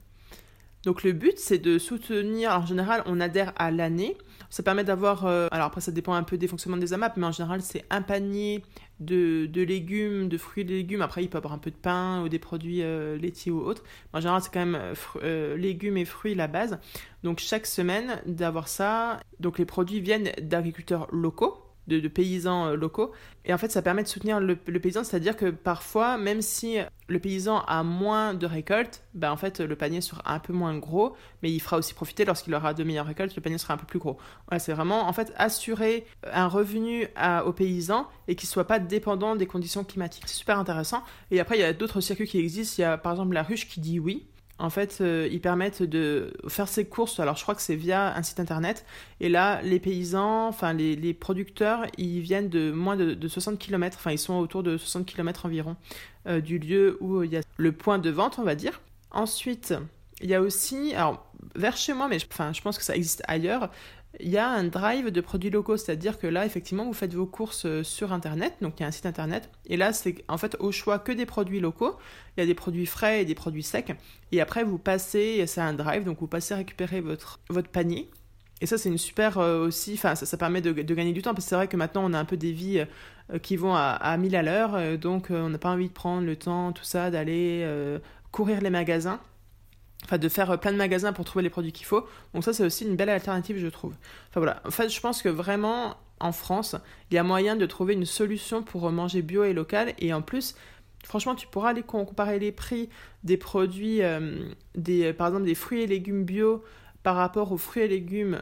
Donc 0.84 1.02
le 1.02 1.12
but, 1.12 1.38
c'est 1.38 1.58
de 1.58 1.78
soutenir, 1.78 2.52
en 2.52 2.66
général, 2.66 3.02
on 3.06 3.20
adhère 3.20 3.52
à 3.56 3.70
l'année. 3.70 4.18
Ça 4.50 4.62
permet 4.62 4.84
d'avoir, 4.84 5.26
euh, 5.26 5.48
alors 5.50 5.66
après 5.66 5.80
ça 5.80 5.90
dépend 5.90 6.12
un 6.14 6.22
peu 6.22 6.36
des 6.36 6.46
fonctionnements 6.46 6.76
des 6.76 6.92
AMAP, 6.92 7.16
mais 7.16 7.26
en 7.26 7.32
général 7.32 7.60
c'est 7.60 7.84
un 7.90 8.02
panier 8.02 8.62
de, 9.00 9.48
légumes, 9.52 10.28
de 10.28 10.38
fruits 10.38 10.62
et 10.62 10.66
légumes. 10.66 11.02
Après 11.02 11.24
il 11.24 11.28
peut 11.28 11.38
avoir 11.38 11.54
un 11.54 11.58
peu 11.58 11.70
de 11.70 11.76
pain 11.76 12.22
ou 12.22 12.28
des 12.28 12.38
produits 12.38 12.82
euh, 12.82 13.16
laitiers 13.16 13.50
ou 13.50 13.60
autres. 13.60 13.82
en 14.12 14.20
général 14.20 14.42
c'est 14.42 14.52
quand 14.52 14.64
même 14.64 14.94
euh, 15.24 15.56
légumes 15.56 15.96
et 15.96 16.04
fruits 16.04 16.36
la 16.36 16.46
base. 16.46 16.78
Donc 17.24 17.40
chaque 17.40 17.66
semaine 17.66 18.20
d'avoir 18.26 18.68
ça, 18.68 19.18
donc 19.40 19.58
les 19.58 19.64
produits 19.64 20.00
viennent 20.00 20.30
d'agriculteurs 20.40 21.08
locaux 21.10 21.63
de, 21.86 22.08
paysans 22.08 22.66
euh, 22.66 22.76
locaux. 22.76 23.12
Et 23.44 23.52
en 23.52 23.58
fait, 23.58 23.70
ça 23.70 23.82
permet 23.82 24.02
de 24.02 24.08
soutenir 24.08 24.40
le, 24.40 24.56
paysan, 24.56 25.04
c'est-à-dire 25.04 25.36
que 25.36 25.50
parfois, 25.50 26.16
même 26.16 26.40
si 26.40 26.78
le 27.08 27.18
paysan 27.18 27.60
a 27.66 27.82
moins 27.82 28.32
de 28.32 28.46
récoltes, 28.46 29.04
ben 29.12 29.30
en 29.30 29.36
fait, 29.36 29.60
le 29.60 29.76
panier 29.76 30.00
sera 30.00 30.22
un 30.24 30.38
peu 30.38 30.54
moins 30.54 30.76
gros, 30.78 31.14
mais 31.42 31.52
il 31.52 31.60
fera 31.60 31.76
aussi 31.76 31.92
profiter 31.92 32.24
lorsqu'il 32.24 32.54
aura 32.54 32.72
de 32.72 32.82
meilleures 32.84 33.06
récoltes, 33.06 33.36
le 33.36 33.42
panier 33.42 33.58
sera 33.58 33.74
un 33.74 33.76
peu 33.76 33.84
plus 33.84 33.98
gros. 33.98 34.16
Voilà, 34.48 34.58
c'est 34.60 34.72
vraiment, 34.72 35.06
en 35.06 35.12
fait, 35.12 35.32
assurer 35.36 36.06
un 36.32 36.48
revenu 36.48 37.06
aux 37.44 37.52
paysans 37.52 38.08
et 38.28 38.34
qu'il 38.34 38.46
ne 38.46 38.52
soit 38.52 38.66
pas 38.66 38.78
dépendant 38.78 39.36
des 39.36 39.46
conditions 39.46 39.84
climatiques. 39.84 40.24
C'est 40.26 40.36
super 40.36 40.58
intéressant. 40.58 41.02
Et 41.30 41.38
après, 41.38 41.58
il 41.58 41.60
y 41.60 41.64
a 41.64 41.74
d'autres 41.74 42.00
circuits 42.00 42.26
qui 42.26 42.38
existent. 42.38 42.76
Il 42.78 42.82
y 42.82 42.84
a 42.84 42.96
par 42.96 43.12
exemple 43.12 43.34
la 43.34 43.42
ruche 43.42 43.68
qui 43.68 43.80
dit 43.80 43.98
oui. 43.98 44.26
En 44.58 44.70
fait, 44.70 44.98
euh, 45.00 45.28
ils 45.32 45.40
permettent 45.40 45.82
de 45.82 46.32
faire 46.48 46.68
ses 46.68 46.84
courses. 46.84 47.18
Alors, 47.18 47.36
je 47.36 47.42
crois 47.42 47.56
que 47.56 47.62
c'est 47.62 47.74
via 47.74 48.16
un 48.16 48.22
site 48.22 48.38
internet. 48.38 48.86
Et 49.20 49.28
là, 49.28 49.60
les 49.62 49.80
paysans, 49.80 50.46
enfin, 50.46 50.72
les, 50.72 51.14
producteurs, 51.14 51.86
ils 51.98 52.20
viennent 52.20 52.48
de 52.48 52.70
moins 52.70 52.96
de, 52.96 53.28
60 53.28 53.58
km. 53.58 53.96
Enfin, 53.98 54.12
ils 54.12 54.18
sont 54.18 54.34
autour 54.34 54.62
de 54.62 54.78
60 54.78 55.06
km 55.06 55.46
environ 55.46 55.76
euh, 56.28 56.40
du 56.40 56.58
lieu 56.58 56.98
où 57.00 57.24
il 57.24 57.32
y 57.32 57.36
a 57.36 57.40
le 57.56 57.72
point 57.72 57.98
de 57.98 58.10
vente, 58.10 58.38
on 58.38 58.44
va 58.44 58.54
dire. 58.54 58.80
Ensuite, 59.10 59.74
il 60.20 60.30
y 60.30 60.34
a 60.34 60.40
aussi, 60.40 60.94
alors, 60.94 61.26
vers 61.56 61.76
chez 61.76 61.92
moi, 61.92 62.06
mais 62.08 62.18
enfin, 62.30 62.52
je 62.52 62.60
pense 62.60 62.78
que 62.78 62.84
ça 62.84 62.94
existe 62.94 63.22
ailleurs, 63.26 63.70
il 64.20 64.28
y 64.28 64.38
a 64.38 64.48
un 64.48 64.64
drive 64.64 65.10
de 65.10 65.20
produits 65.20 65.50
locaux, 65.50 65.76
c'est-à-dire 65.76 66.18
que 66.18 66.26
là, 66.26 66.46
effectivement, 66.46 66.84
vous 66.84 66.92
faites 66.92 67.14
vos 67.14 67.26
courses 67.26 67.66
euh, 67.66 67.82
sur 67.82 68.12
Internet, 68.12 68.54
donc 68.60 68.78
il 68.78 68.82
y 68.82 68.84
a 68.84 68.88
un 68.88 68.92
site 68.92 69.06
Internet, 69.06 69.50
et 69.66 69.76
là, 69.76 69.92
c'est 69.92 70.24
en 70.28 70.38
fait 70.38 70.56
au 70.60 70.72
choix 70.72 70.98
que 70.98 71.12
des 71.12 71.26
produits 71.26 71.60
locaux. 71.60 71.96
Il 72.36 72.40
y 72.40 72.42
a 72.42 72.46
des 72.46 72.54
produits 72.54 72.86
frais 72.86 73.22
et 73.22 73.24
des 73.24 73.34
produits 73.34 73.62
secs, 73.62 73.94
et 74.32 74.40
après, 74.40 74.64
vous 74.64 74.78
passez, 74.78 75.44
c'est 75.46 75.60
un 75.60 75.74
drive, 75.74 76.04
donc 76.04 76.20
vous 76.20 76.26
passez 76.26 76.54
récupérer 76.54 77.00
votre, 77.00 77.40
votre 77.48 77.68
panier. 77.68 78.10
Et 78.60 78.66
ça, 78.66 78.78
c'est 78.78 78.88
une 78.88 78.98
super 78.98 79.38
euh, 79.38 79.66
aussi, 79.66 79.94
enfin, 79.94 80.14
ça, 80.14 80.36
permet 80.36 80.60
de, 80.60 80.72
gagner 80.72 81.12
du 81.12 81.22
temps, 81.22 81.34
parce 81.34 81.44
que 81.46 81.50
c'est 81.50 81.56
vrai 81.56 81.68
que 81.68 81.76
maintenant, 81.76 82.02
on 82.04 82.12
a 82.12 82.18
un 82.18 82.24
peu 82.24 82.36
des 82.36 82.52
vies 82.52 82.84
euh, 83.32 83.38
qui 83.38 83.56
vont 83.56 83.74
à, 83.74 83.90
à 83.90 84.16
1000 84.16 84.36
à 84.36 84.42
l'heure, 84.42 84.98
donc 84.98 85.26
on 85.30 85.48
n'a 85.48 85.58
pas 85.58 85.70
envie 85.70 85.88
de 85.88 85.92
prendre 85.94 86.24
le 86.24 86.36
temps, 86.36 86.72
tout 86.72 86.84
ça, 86.84 87.10
d'aller 87.10 87.66
courir 88.32 88.60
les 88.60 88.70
magasins 88.70 89.20
enfin 90.04 90.18
de 90.18 90.28
faire 90.28 90.58
plein 90.60 90.72
de 90.72 90.76
magasins 90.76 91.12
pour 91.12 91.24
trouver 91.24 91.42
les 91.42 91.50
produits 91.50 91.72
qu'il 91.72 91.86
faut. 91.86 92.06
Donc 92.34 92.44
ça 92.44 92.52
c'est 92.52 92.64
aussi 92.64 92.84
une 92.84 92.96
belle 92.96 93.10
alternative 93.10 93.58
je 93.58 93.68
trouve. 93.68 93.94
Enfin 94.30 94.40
voilà, 94.40 94.62
en 94.66 94.70
fait 94.70 94.88
je 94.88 95.00
pense 95.00 95.22
que 95.22 95.28
vraiment 95.28 95.96
en 96.20 96.32
France, 96.32 96.76
il 97.10 97.14
y 97.14 97.18
a 97.18 97.22
moyen 97.22 97.56
de 97.56 97.66
trouver 97.66 97.94
une 97.94 98.06
solution 98.06 98.62
pour 98.62 98.90
manger 98.90 99.22
bio 99.22 99.44
et 99.44 99.52
local 99.52 99.94
et 99.98 100.12
en 100.12 100.22
plus 100.22 100.54
franchement 101.04 101.34
tu 101.34 101.46
pourras 101.46 101.70
aller 101.70 101.82
comparer 101.82 102.38
les 102.38 102.52
prix 102.52 102.88
des 103.24 103.36
produits 103.36 104.02
euh, 104.02 104.48
des 104.74 105.12
par 105.12 105.28
exemple 105.28 105.44
des 105.44 105.54
fruits 105.54 105.82
et 105.82 105.86
légumes 105.86 106.24
bio 106.24 106.64
par 107.02 107.16
rapport 107.16 107.52
aux 107.52 107.58
fruits 107.58 107.82
et 107.82 107.88
légumes 107.88 108.40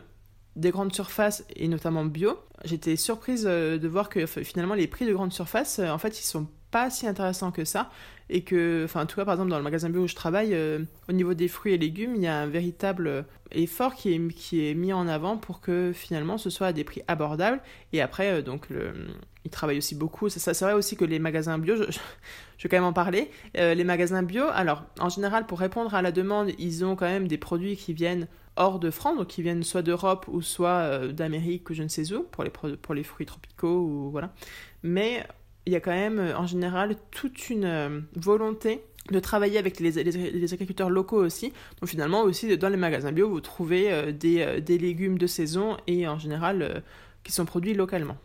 des 0.55 0.71
grandes 0.71 0.95
surfaces 0.95 1.45
et 1.57 1.67
notamment 1.67 2.05
bio. 2.05 2.39
J'étais 2.65 2.97
surprise 2.97 3.47
euh, 3.49 3.79
de 3.79 3.89
voir 3.89 4.09
que 4.09 4.27
finalement 4.27 4.75
les 4.75 4.87
prix 4.87 5.07
de 5.07 5.13
grandes 5.13 5.33
surfaces 5.33 5.79
euh, 5.79 5.89
en 5.89 5.99
fait 5.99 6.21
ils 6.21 6.25
sont 6.25 6.47
pas 6.73 6.91
si 6.91 7.07
intéressant 7.07 7.53
que 7.53 7.65
ça. 7.65 7.91
Et 8.29 8.43
que, 8.43 8.83
enfin, 8.85 9.03
en 9.03 9.07
tout 9.07 9.17
cas, 9.17 9.25
par 9.25 9.35
exemple, 9.35 9.51
dans 9.51 9.59
le 9.59 9.63
magasin 9.63 9.91
bio 9.91 10.03
où 10.03 10.09
je 10.09 10.15
travaille, 10.15 10.55
euh, 10.55 10.81
au 11.09 11.13
niveau 11.13 11.35
des 11.35 11.49
fruits 11.49 11.75
et 11.75 11.79
légumes, 11.79 12.17
il 12.17 12.23
y 12.23 12.27
a 12.27 12.41
un 12.41 12.47
véritable 12.47 13.07
euh, 13.07 13.23
effort 13.51 13.95
qui 13.95 14.15
est, 14.15 14.29
qui 14.35 14.67
est 14.67 14.75
mis 14.75 14.93
en 14.93 15.07
avant 15.07 15.37
pour 15.37 15.61
que 15.61 15.93
finalement 15.95 16.39
ce 16.39 16.49
soit 16.49 16.69
à 16.69 16.73
des 16.73 16.83
prix 16.83 17.03
abordables. 17.09 17.61
Et 17.93 18.01
après, 18.01 18.31
euh, 18.31 18.43
donc, 18.43 18.69
ils 19.45 19.51
travaillent 19.51 19.79
aussi 19.79 19.95
beaucoup. 19.95 20.31
Ça, 20.31 20.55
c'est 20.55 20.65
vrai 20.65 20.73
aussi 20.73 20.97
que 20.97 21.05
les 21.05 21.19
magasins 21.19 21.59
bio, 21.59 21.77
je, 21.77 21.83
je, 21.91 22.63
vais 22.63 22.69
quand 22.71 22.79
même 22.79 22.85
en 22.85 22.95
parler. 22.95 23.31
les 23.55 23.85
magasins 23.85 24.23
bio, 24.23 24.45
alors, 24.53 24.85
en 24.99 25.11
général, 25.11 25.47
pour 25.47 25.59
répondre 25.59 25.95
à 25.95 26.01
la 26.01 26.11
demande, 26.11 26.51
ils 26.59 26.85
ont 26.87 26.97
quand 26.97 27.07
même 27.07 27.29
des 27.29 27.39
produits 27.39 27.77
qui 27.77 27.93
viennent 27.93 28.29
hors 28.57 28.79
de 28.79 28.91
France, 28.91 29.19
donc 29.19 29.29
qui 29.29 29.43
viennent 29.43 29.63
soit 29.63 29.83
d'Europe 29.83 30.27
ou 30.29 30.41
soit 30.41 31.09
d'Amérique 31.09 31.69
ou 31.69 31.75
je 31.75 31.83
ne 31.83 31.89
sais 31.89 32.13
où, 32.13 32.23
pour 32.23 32.45
les, 32.45 32.51
pour 32.51 32.95
les 32.95 33.03
fruits 33.03 33.27
tropicaux 33.27 33.81
ou 33.81 34.11
voilà. 34.11 34.33
Mais 34.83 35.27
il 35.67 35.73
y 35.73 35.77
a 35.77 35.81
quand 35.81 35.93
même 35.93 36.19
euh, 36.19 36.37
en 36.37 36.47
général 36.47 36.97
toute 37.11 37.51
une 37.51 37.65
euh, 37.65 38.01
volonté 38.17 38.83
de 39.11 39.19
travailler 39.19 39.59
avec 39.59 39.81
les, 39.81 39.99
agriculteurs 40.53 40.91
locaux 40.91 41.23
aussi. 41.23 41.53
Donc 41.81 41.89
finalement 41.89 42.23
aussi 42.23 42.57
dans 42.57 42.69
les 42.69 42.77
magasins 42.77 43.11
bio, 43.11 43.29
vous 43.29 43.41
trouvez 43.41 43.93
euh, 43.93 44.13
des, 44.13 44.61
des, 44.61 44.79
légumes 44.79 45.19
de 45.19 45.27
saison 45.27 45.77
et 45.87 46.07
en 46.07 46.19
général 46.19 46.83
qui 47.25 47.33
sont 47.33 47.45
produits 47.45 47.75
localement. 47.75 48.17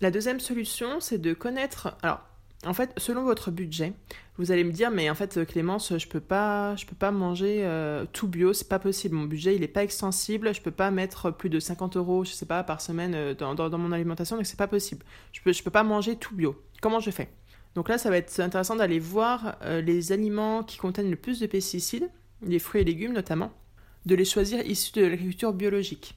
La 0.00 0.10
deuxième 0.10 0.40
solution, 0.40 1.00
c'est 1.00 1.18
de 1.18 1.32
connaître... 1.32 1.96
Alors, 2.02 2.20
En 2.66 2.72
fait, 2.72 2.92
selon 2.96 3.24
votre 3.24 3.50
budget, 3.50 3.92
vous 4.38 4.50
allez 4.50 4.64
me 4.64 4.72
dire, 4.72 4.90
mais 4.90 5.10
en 5.10 5.14
fait, 5.14 5.44
Clémence, 5.44 5.96
je 5.96 6.08
peux 6.08 6.20
pas, 6.20 6.74
je 6.76 6.86
peux 6.86 6.96
pas 6.96 7.10
manger 7.10 7.60
euh, 7.62 8.06
tout 8.12 8.26
bio, 8.26 8.52
c'est 8.52 8.68
pas 8.68 8.78
possible. 8.78 9.14
Mon 9.14 9.24
budget, 9.24 9.54
il 9.54 9.62
est 9.62 9.68
pas 9.68 9.84
extensible. 9.84 10.54
Je 10.54 10.62
peux 10.62 10.70
pas 10.70 10.90
mettre 10.90 11.30
plus 11.30 11.50
de 11.50 11.60
50 11.60 11.96
euros, 11.96 12.24
je 12.24 12.32
sais 12.32 12.46
pas, 12.46 12.62
par 12.64 12.80
semaine 12.80 13.14
euh, 13.14 13.34
dans, 13.34 13.78
mon 13.78 13.92
alimentation, 13.92 14.36
donc 14.36 14.46
c'est 14.46 14.58
pas 14.58 14.66
possible. 14.66 15.04
Je 15.32 15.40
peux, 15.42 15.52
peux 15.52 15.70
pas 15.70 15.82
manger 15.82 16.16
tout 16.16 16.34
bio. 16.34 16.56
Comment 16.80 17.00
je 17.00 17.10
fais? 17.10 17.28
Donc 17.74 17.88
là, 17.88 17.98
ça 17.98 18.08
va 18.08 18.16
être 18.16 18.40
intéressant 18.40 18.76
d'aller 18.76 18.98
voir 18.98 19.56
euh, 19.62 19.80
les 19.80 20.12
aliments 20.12 20.62
qui 20.62 20.78
contiennent 20.78 21.10
le 21.10 21.16
plus 21.16 21.40
de 21.40 21.46
pesticides, 21.46 22.08
les 22.42 22.58
fruits 22.58 22.80
et 22.80 22.84
légumes 22.84 23.12
notamment, 23.12 23.52
de 24.06 24.14
les 24.14 24.24
choisir 24.24 24.64
issus 24.64 24.92
de 24.92 25.02
l'agriculture 25.02 25.52
biologique. 25.52 26.16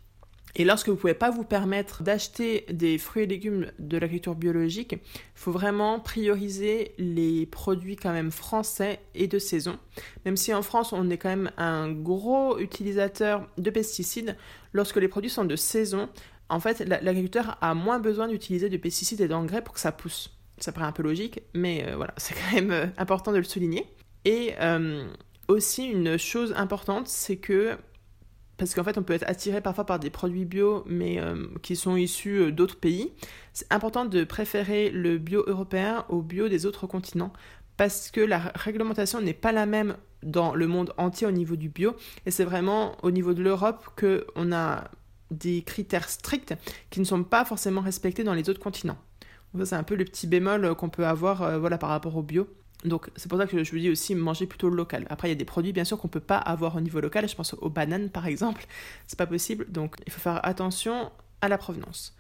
Et 0.59 0.65
lorsque 0.65 0.87
vous 0.87 0.95
ne 0.95 0.99
pouvez 0.99 1.13
pas 1.13 1.29
vous 1.29 1.43
permettre 1.43 2.01
d'acheter 2.01 2.65
des 2.71 2.97
fruits 2.97 3.23
et 3.23 3.27
légumes 3.27 3.71
de 3.77 3.97
l'agriculture 3.99 4.33
biologique, 4.33 4.93
il 4.93 4.99
faut 5.35 5.51
vraiment 5.51 5.99
prioriser 5.99 6.95
les 6.97 7.45
produits 7.45 7.95
quand 7.95 8.11
même 8.11 8.31
français 8.31 8.99
et 9.13 9.27
de 9.27 9.37
saison. 9.37 9.77
Même 10.25 10.35
si 10.35 10.55
en 10.55 10.63
France, 10.63 10.93
on 10.93 11.11
est 11.11 11.19
quand 11.19 11.29
même 11.29 11.51
un 11.57 11.91
gros 11.91 12.57
utilisateur 12.57 13.47
de 13.59 13.69
pesticides, 13.69 14.35
lorsque 14.73 14.97
les 14.97 15.07
produits 15.07 15.29
sont 15.29 15.45
de 15.45 15.55
saison, 15.55 16.09
en 16.49 16.59
fait, 16.59 16.79
l'agriculteur 16.79 17.59
a 17.61 17.75
moins 17.75 17.99
besoin 17.99 18.27
d'utiliser 18.27 18.69
de 18.69 18.77
pesticides 18.77 19.21
et 19.21 19.27
d'engrais 19.27 19.61
pour 19.61 19.75
que 19.75 19.79
ça 19.79 19.91
pousse. 19.91 20.31
Ça 20.57 20.71
paraît 20.71 20.87
un 20.87 20.91
peu 20.91 21.03
logique, 21.03 21.39
mais 21.53 21.85
euh, 21.87 21.95
voilà, 21.95 22.15
c'est 22.17 22.33
quand 22.33 22.55
même 22.55 22.71
euh, 22.71 22.87
important 22.97 23.31
de 23.31 23.37
le 23.37 23.43
souligner. 23.43 23.85
Et 24.25 24.55
euh, 24.59 25.07
aussi, 25.49 25.85
une 25.85 26.17
chose 26.17 26.55
importante, 26.57 27.07
c'est 27.07 27.37
que 27.37 27.77
parce 28.57 28.73
qu'en 28.73 28.83
fait 28.83 28.97
on 28.97 29.03
peut 29.03 29.13
être 29.13 29.27
attiré 29.27 29.61
parfois 29.61 29.85
par 29.85 29.99
des 29.99 30.09
produits 30.09 30.45
bio 30.45 30.83
mais 30.87 31.19
euh, 31.19 31.47
qui 31.61 31.75
sont 31.75 31.95
issus 31.95 32.39
euh, 32.39 32.51
d'autres 32.51 32.77
pays. 32.77 33.11
C'est 33.53 33.71
important 33.71 34.05
de 34.05 34.23
préférer 34.23 34.89
le 34.89 35.17
bio 35.17 35.43
européen 35.47 36.05
au 36.09 36.21
bio 36.21 36.49
des 36.49 36.65
autres 36.65 36.87
continents 36.87 37.33
parce 37.77 38.11
que 38.11 38.21
la 38.21 38.39
réglementation 38.55 39.21
n'est 39.21 39.33
pas 39.33 39.51
la 39.51 39.65
même 39.65 39.95
dans 40.23 40.55
le 40.55 40.67
monde 40.67 40.93
entier 40.97 41.27
au 41.27 41.31
niveau 41.31 41.55
du 41.55 41.69
bio 41.69 41.95
et 42.25 42.31
c'est 42.31 42.45
vraiment 42.45 42.97
au 43.03 43.11
niveau 43.11 43.33
de 43.33 43.43
l'Europe 43.43 43.85
qu'on 43.99 44.51
a 44.51 44.89
des 45.31 45.61
critères 45.61 46.09
stricts 46.09 46.55
qui 46.89 46.99
ne 46.99 47.05
sont 47.05 47.23
pas 47.23 47.45
forcément 47.45 47.81
respectés 47.81 48.23
dans 48.23 48.33
les 48.33 48.49
autres 48.49 48.59
continents. 48.59 48.97
C'est 49.63 49.75
un 49.75 49.83
peu 49.83 49.95
le 49.95 50.05
petit 50.05 50.27
bémol 50.27 50.75
qu'on 50.75 50.89
peut 50.89 51.05
avoir 51.05 51.41
euh, 51.41 51.59
voilà, 51.59 51.77
par 51.77 51.89
rapport 51.89 52.15
au 52.15 52.21
bio. 52.21 52.47
Donc 52.87 53.09
c'est 53.15 53.29
pour 53.29 53.37
ça 53.37 53.47
que 53.47 53.63
je 53.63 53.71
vous 53.71 53.77
dis 53.77 53.89
aussi 53.89 54.15
manger 54.15 54.45
plutôt 54.47 54.69
local. 54.69 55.05
Après 55.09 55.27
il 55.27 55.31
y 55.31 55.35
a 55.35 55.35
des 55.35 55.45
produits 55.45 55.73
bien 55.73 55.83
sûr 55.83 55.97
qu'on 55.97 56.07
peut 56.07 56.19
pas 56.19 56.37
avoir 56.37 56.75
au 56.75 56.81
niveau 56.81 56.99
local, 56.99 57.27
je 57.27 57.35
pense 57.35 57.53
aux 57.53 57.69
bananes 57.69 58.09
par 58.09 58.27
exemple, 58.27 58.65
c'est 59.07 59.17
pas 59.17 59.27
possible. 59.27 59.65
Donc 59.69 59.95
il 60.05 60.11
faut 60.11 60.21
faire 60.21 60.45
attention 60.45 61.11
à 61.41 61.47
la 61.47 61.57
provenance. 61.57 62.15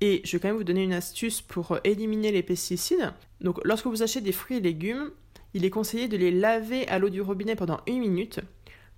Et 0.00 0.22
je 0.24 0.32
vais 0.32 0.40
quand 0.40 0.48
même 0.48 0.56
vous 0.56 0.64
donner 0.64 0.84
une 0.84 0.94
astuce 0.94 1.42
pour 1.42 1.78
éliminer 1.84 2.32
les 2.32 2.42
pesticides. 2.42 3.12
Donc 3.40 3.60
lorsque 3.64 3.86
vous 3.86 4.02
achetez 4.02 4.22
des 4.22 4.32
fruits 4.32 4.56
et 4.56 4.60
légumes, 4.60 5.10
il 5.52 5.64
est 5.64 5.70
conseillé 5.70 6.08
de 6.08 6.16
les 6.16 6.30
laver 6.30 6.88
à 6.88 6.98
l'eau 6.98 7.10
du 7.10 7.20
robinet 7.20 7.56
pendant 7.56 7.80
une 7.86 7.98
minute, 7.98 8.40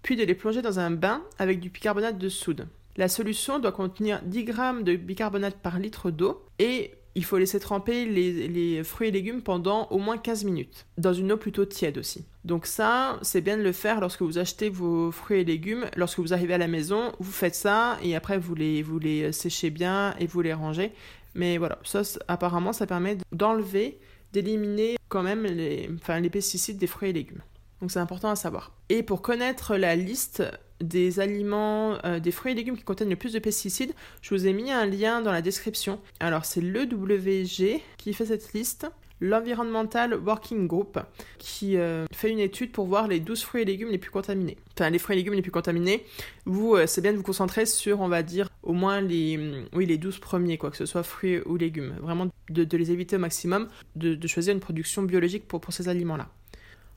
puis 0.03 0.17
de 0.17 0.25
les 0.25 0.35
plonger 0.35 0.63
dans 0.63 0.79
un 0.79 0.91
bain 0.91 1.23
avec 1.39 1.61
du 1.61 1.71
bicarbonate 1.71 2.19
de 2.19 2.29
soude. 2.29 2.69
La 2.97 3.09
solution 3.09 3.59
doit 3.59 3.73
contenir 3.73 4.21
10 4.23 4.47
g 4.47 4.53
de 4.83 4.97
bicarbonate 4.97 5.57
par 5.57 5.79
litre 5.79 6.11
d'eau 6.11 6.45
et 6.59 6.93
il 7.15 7.25
faut 7.25 7.39
laisser 7.39 7.61
tremper 7.61 8.07
les, 8.07 8.83
fruits 8.85 9.09
et 9.09 9.11
légumes 9.11 9.43
pendant 9.43 9.87
au 9.89 9.99
moins 9.99 10.19
15 10.19 10.45
minutes, 10.45 10.87
dans 10.99 11.13
une 11.13 11.33
eau 11.33 11.37
plutôt 11.37 11.65
tiède 11.65 11.99
aussi. 11.99 12.25
Donc 12.45 12.67
ça, 12.67 13.19
c'est 13.23 13.41
bien 13.41 13.57
de 13.57 13.63
le 13.63 13.73
faire 13.73 14.01
lorsque 14.01 14.23
vous 14.23 14.39
achetez 14.39 14.69
vos 14.69 15.13
fruits 15.13 15.41
et 15.41 15.45
légumes. 15.45 15.87
Lorsque 15.97 16.19
vous 16.19 16.33
arrivez 16.33 16.55
à 16.55 16.59
la 16.59 16.69
maison, 16.69 17.13
vous 17.21 17.31
faites 17.31 17.55
ça 17.55 17.99
et 18.03 18.17
après 18.17 18.39
vous 18.39 18.55
les, 18.55 18.83
vous 18.83 18.99
les 18.99 19.33
séchez 19.33 19.71
bien 19.71 20.15
et 20.19 20.27
vous 20.27 20.41
les 20.41 20.53
rangez. 20.53 20.93
Mais 21.35 21.59
voilà, 21.59 21.79
ça 21.85 22.03
apparemment, 22.29 22.73
ça 22.73 22.87
permet 22.87 23.19
d'enlever, 23.31 23.99
d'éliminer 24.33 24.97
quand 25.09 25.23
même 25.23 25.45
les, 25.45 25.89
les 26.21 26.31
pesticides 26.31 26.79
des 26.79 26.87
fruits 26.87 27.11
et 27.11 27.13
légumes. 27.13 27.43
Donc 27.81 27.91
c'est 27.91 27.99
important 27.99 28.31
à 28.31 28.37
savoir. 28.37 28.73
Et 28.89 29.03
pour 29.03 29.23
connaître 29.23 29.77
la 29.77 29.97
liste 29.97 30.45
des 30.83 31.21
aliments, 31.21 31.99
euh, 32.05 32.21
des 32.21 32.31
fruits 32.31 32.53
et 32.53 32.55
légumes 32.55 32.77
qui 32.77 32.85
contiennent 32.85 33.11
le 33.11 33.17
plus 33.17 33.33
de 33.33 33.39
pesticides, 33.39 33.93
je 34.21 34.35
vous 34.35 34.47
ai 34.47 34.53
mis 34.53 34.71
un 34.71 34.87
lien 34.87 35.21
dans 35.21 35.33
la 35.33 35.43
description. 35.43 36.01
Alors 36.21 36.45
c'est 36.45 36.61
l'EWG 36.61 37.81
qui 37.97 38.13
fait 38.13 38.27
cette 38.27 38.53
liste 38.53 38.87
l'Environmental 39.23 40.15
Working 40.15 40.67
Group, 40.67 40.99
qui 41.39 41.77
euh, 41.77 42.07
fait 42.13 42.29
une 42.29 42.41
étude 42.41 42.73
pour 42.73 42.87
voir 42.87 43.07
les 43.07 43.21
12 43.21 43.43
fruits 43.43 43.63
et 43.63 43.65
légumes 43.65 43.91
les 43.91 43.99
plus 43.99 44.11
contaminés. 44.11 44.57
Enfin, 44.77 44.91
les 44.91 44.99
fruits 44.99 45.15
et 45.15 45.19
légumes 45.19 45.35
les 45.35 45.43
plus 45.43 45.53
contaminés, 45.53 46.05
vous, 46.45 46.75
euh, 46.75 46.89
c'est 46.89 47.01
bien 47.01 47.13
de 47.13 47.19
vous 47.19 47.23
concentrer 47.23 47.65
sur, 47.65 48.01
on 48.01 48.09
va 48.09 48.25
dire, 48.25 48.49
au 48.65 48.73
moins 48.73 49.01
les, 49.01 49.37
mm, 49.37 49.69
oui, 49.75 49.87
les 49.87 49.97
12 49.97 50.19
premiers, 50.19 50.59
quoi, 50.59 50.73
que 50.73 50.77
ce 50.77 50.87
soit 50.87 51.05
fruits 51.05 51.41
ou 51.47 51.57
légumes. 51.57 51.95
Vraiment 52.01 52.27
de, 52.51 52.77
les 52.77 52.91
éviter 52.91 53.15
au 53.15 53.21
maximum, 53.21 53.69
de, 53.95 54.27
choisir 54.27 54.53
une 54.55 54.61
production 54.61 55.03
biologique 55.03 55.47
pour 55.47 55.61
ces 55.71 55.89
aliments-là. 55.89 56.29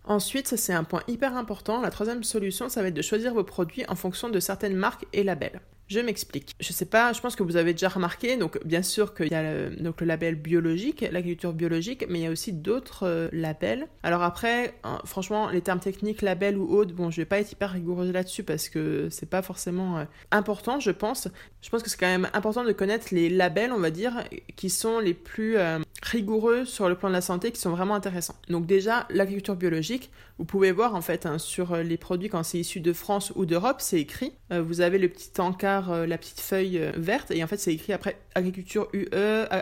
Ensuite, 0.08 0.56
c'est 0.56 0.74
un 0.74 0.84
point 0.84 1.02
hyper 1.08 1.36
important. 1.36 1.82
La 1.82 1.90
troisième 1.90 2.24
solution, 2.24 2.70
ça 2.70 2.82
va 2.82 2.90
être 2.90 2.94
de 2.94 3.02
choisir 3.02 3.34
vos 3.34 3.44
produits 3.44 3.86
en 3.88 3.96
fonction 3.96 4.30
de 4.30 4.40
certaines 4.40 4.76
marques 4.76 5.06
et 5.14 5.24
labels. 5.24 5.62
Je 5.88 6.00
m'explique. 6.00 6.56
Je 6.60 6.74
sais 6.74 6.86
pas, 6.86 7.14
je 7.14 7.22
pense 7.22 7.36
que 7.36 7.44
vous 7.44 7.58
avez 7.58 7.74
déjà 7.74 7.90
remarqué, 7.90 8.38
donc 8.38 8.64
bien 8.66 8.82
sûr 8.82 9.14
qu'il 9.14 9.32
y 9.32 9.36
a 9.36 9.44
le, 9.44 9.76
donc 9.76 10.02
le 10.02 10.08
label 10.08 10.36
biologique, 10.36 11.02
l'agriculture 11.02 11.54
biologique, 11.54 12.06
mais 12.10 12.20
il 12.20 12.24
y 12.24 12.26
a 12.26 12.32
aussi 12.32 12.54
d'autres 12.54 13.04
euh, 13.04 13.30
labels. 13.32 13.88
Alors 14.02 14.24
après, 14.24 14.74
hein, 14.84 15.00
franchement, 15.06 15.50
les 15.50 15.62
termes 15.62 15.80
techniques, 15.80 16.24
label 16.24 16.58
ou 16.58 16.76
autre, 16.76 16.94
bon, 16.94 17.12
je 17.12 17.18
vais 17.18 17.26
pas 17.26 17.40
être 17.40 17.52
hyper 17.52 17.70
rigoureuse 17.70 18.12
là-dessus 18.12 18.44
parce 18.44 18.68
que 18.68 19.10
c'est 19.12 19.30
pas 19.30 19.44
forcément 19.44 20.00
euh, 20.00 20.06
important, 20.32 20.80
je 20.80 20.92
pense. 20.92 21.28
Je 21.62 21.70
pense 21.70 21.84
que 21.84 21.90
c'est 21.90 22.00
quand 22.00 22.08
même 22.08 22.30
important 22.34 22.64
de 22.64 22.72
connaître 22.72 23.08
les 23.12 23.30
labels, 23.30 23.72
on 23.72 23.80
va 23.80 23.92
dire, 23.92 24.24
qui 24.56 24.72
sont 24.72 25.00
les 25.00 25.14
plus 25.14 25.58
euh, 25.58 25.80
rigoureux 26.02 26.66
sur 26.66 26.90
le 26.90 26.96
plan 26.96 27.10
de 27.10 27.14
la 27.14 27.22
santé, 27.22 27.52
qui 27.52 27.60
sont 27.62 27.72
vraiment 27.72 27.94
intéressants. 27.94 28.36
Donc 28.50 28.66
déjà, 28.66 29.06
l'agriculture 29.12 29.56
biologique, 29.56 30.10
vous 30.38 30.46
pouvez 30.46 30.72
voir 30.72 30.96
en 30.96 31.02
fait 31.02 31.26
hein, 31.26 31.38
sur 31.38 31.78
les 31.78 31.98
produits 31.98 32.30
quand 32.30 32.44
c'est 32.44 32.60
issu 32.60 32.80
de 32.80 32.94
France 32.94 33.32
ou 33.36 33.46
d'Europe, 33.46 33.78
c'est 33.80 34.00
écrit. 34.00 34.34
vous 34.52 34.82
avez 34.82 34.98
le 34.98 35.10
petit 35.10 35.40
encart 35.40 35.92
euh, 35.92 36.06
la 36.06 36.18
petite 36.18 36.40
feuille 36.40 36.78
euh, 36.78 36.92
verte 36.96 37.32
et 37.32 37.44
en 37.44 37.48
fait 37.48 37.58
c'est 37.58 37.74
écrit 37.74 37.94
après 37.94 38.18
agriculture 38.36 38.88
UE, 38.94 39.08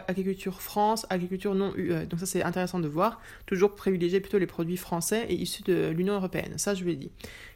agriculture 0.08 0.62
France, 0.62 1.06
agriculture 1.10 1.56
non 1.56 1.74
UE. 1.76 2.06
Donc 2.08 2.20
ça 2.20 2.26
c'est 2.26 2.44
intéressant 2.44 2.80
de 2.80 2.88
voir. 2.88 3.22
Toujours 3.46 3.76
privilégier 3.76 4.20
plutôt 4.20 4.38
les 4.38 4.48
produits 4.48 4.78
français 4.78 5.26
et 5.30 5.36
issus 5.36 5.64
de 5.64 5.90
l'Union 5.90 6.16
européenne. 6.16 6.54
Ça 6.58 6.74
je 6.74 6.84
vous 6.84 6.90
l'ai 6.90 6.96
dit. 6.96 7.12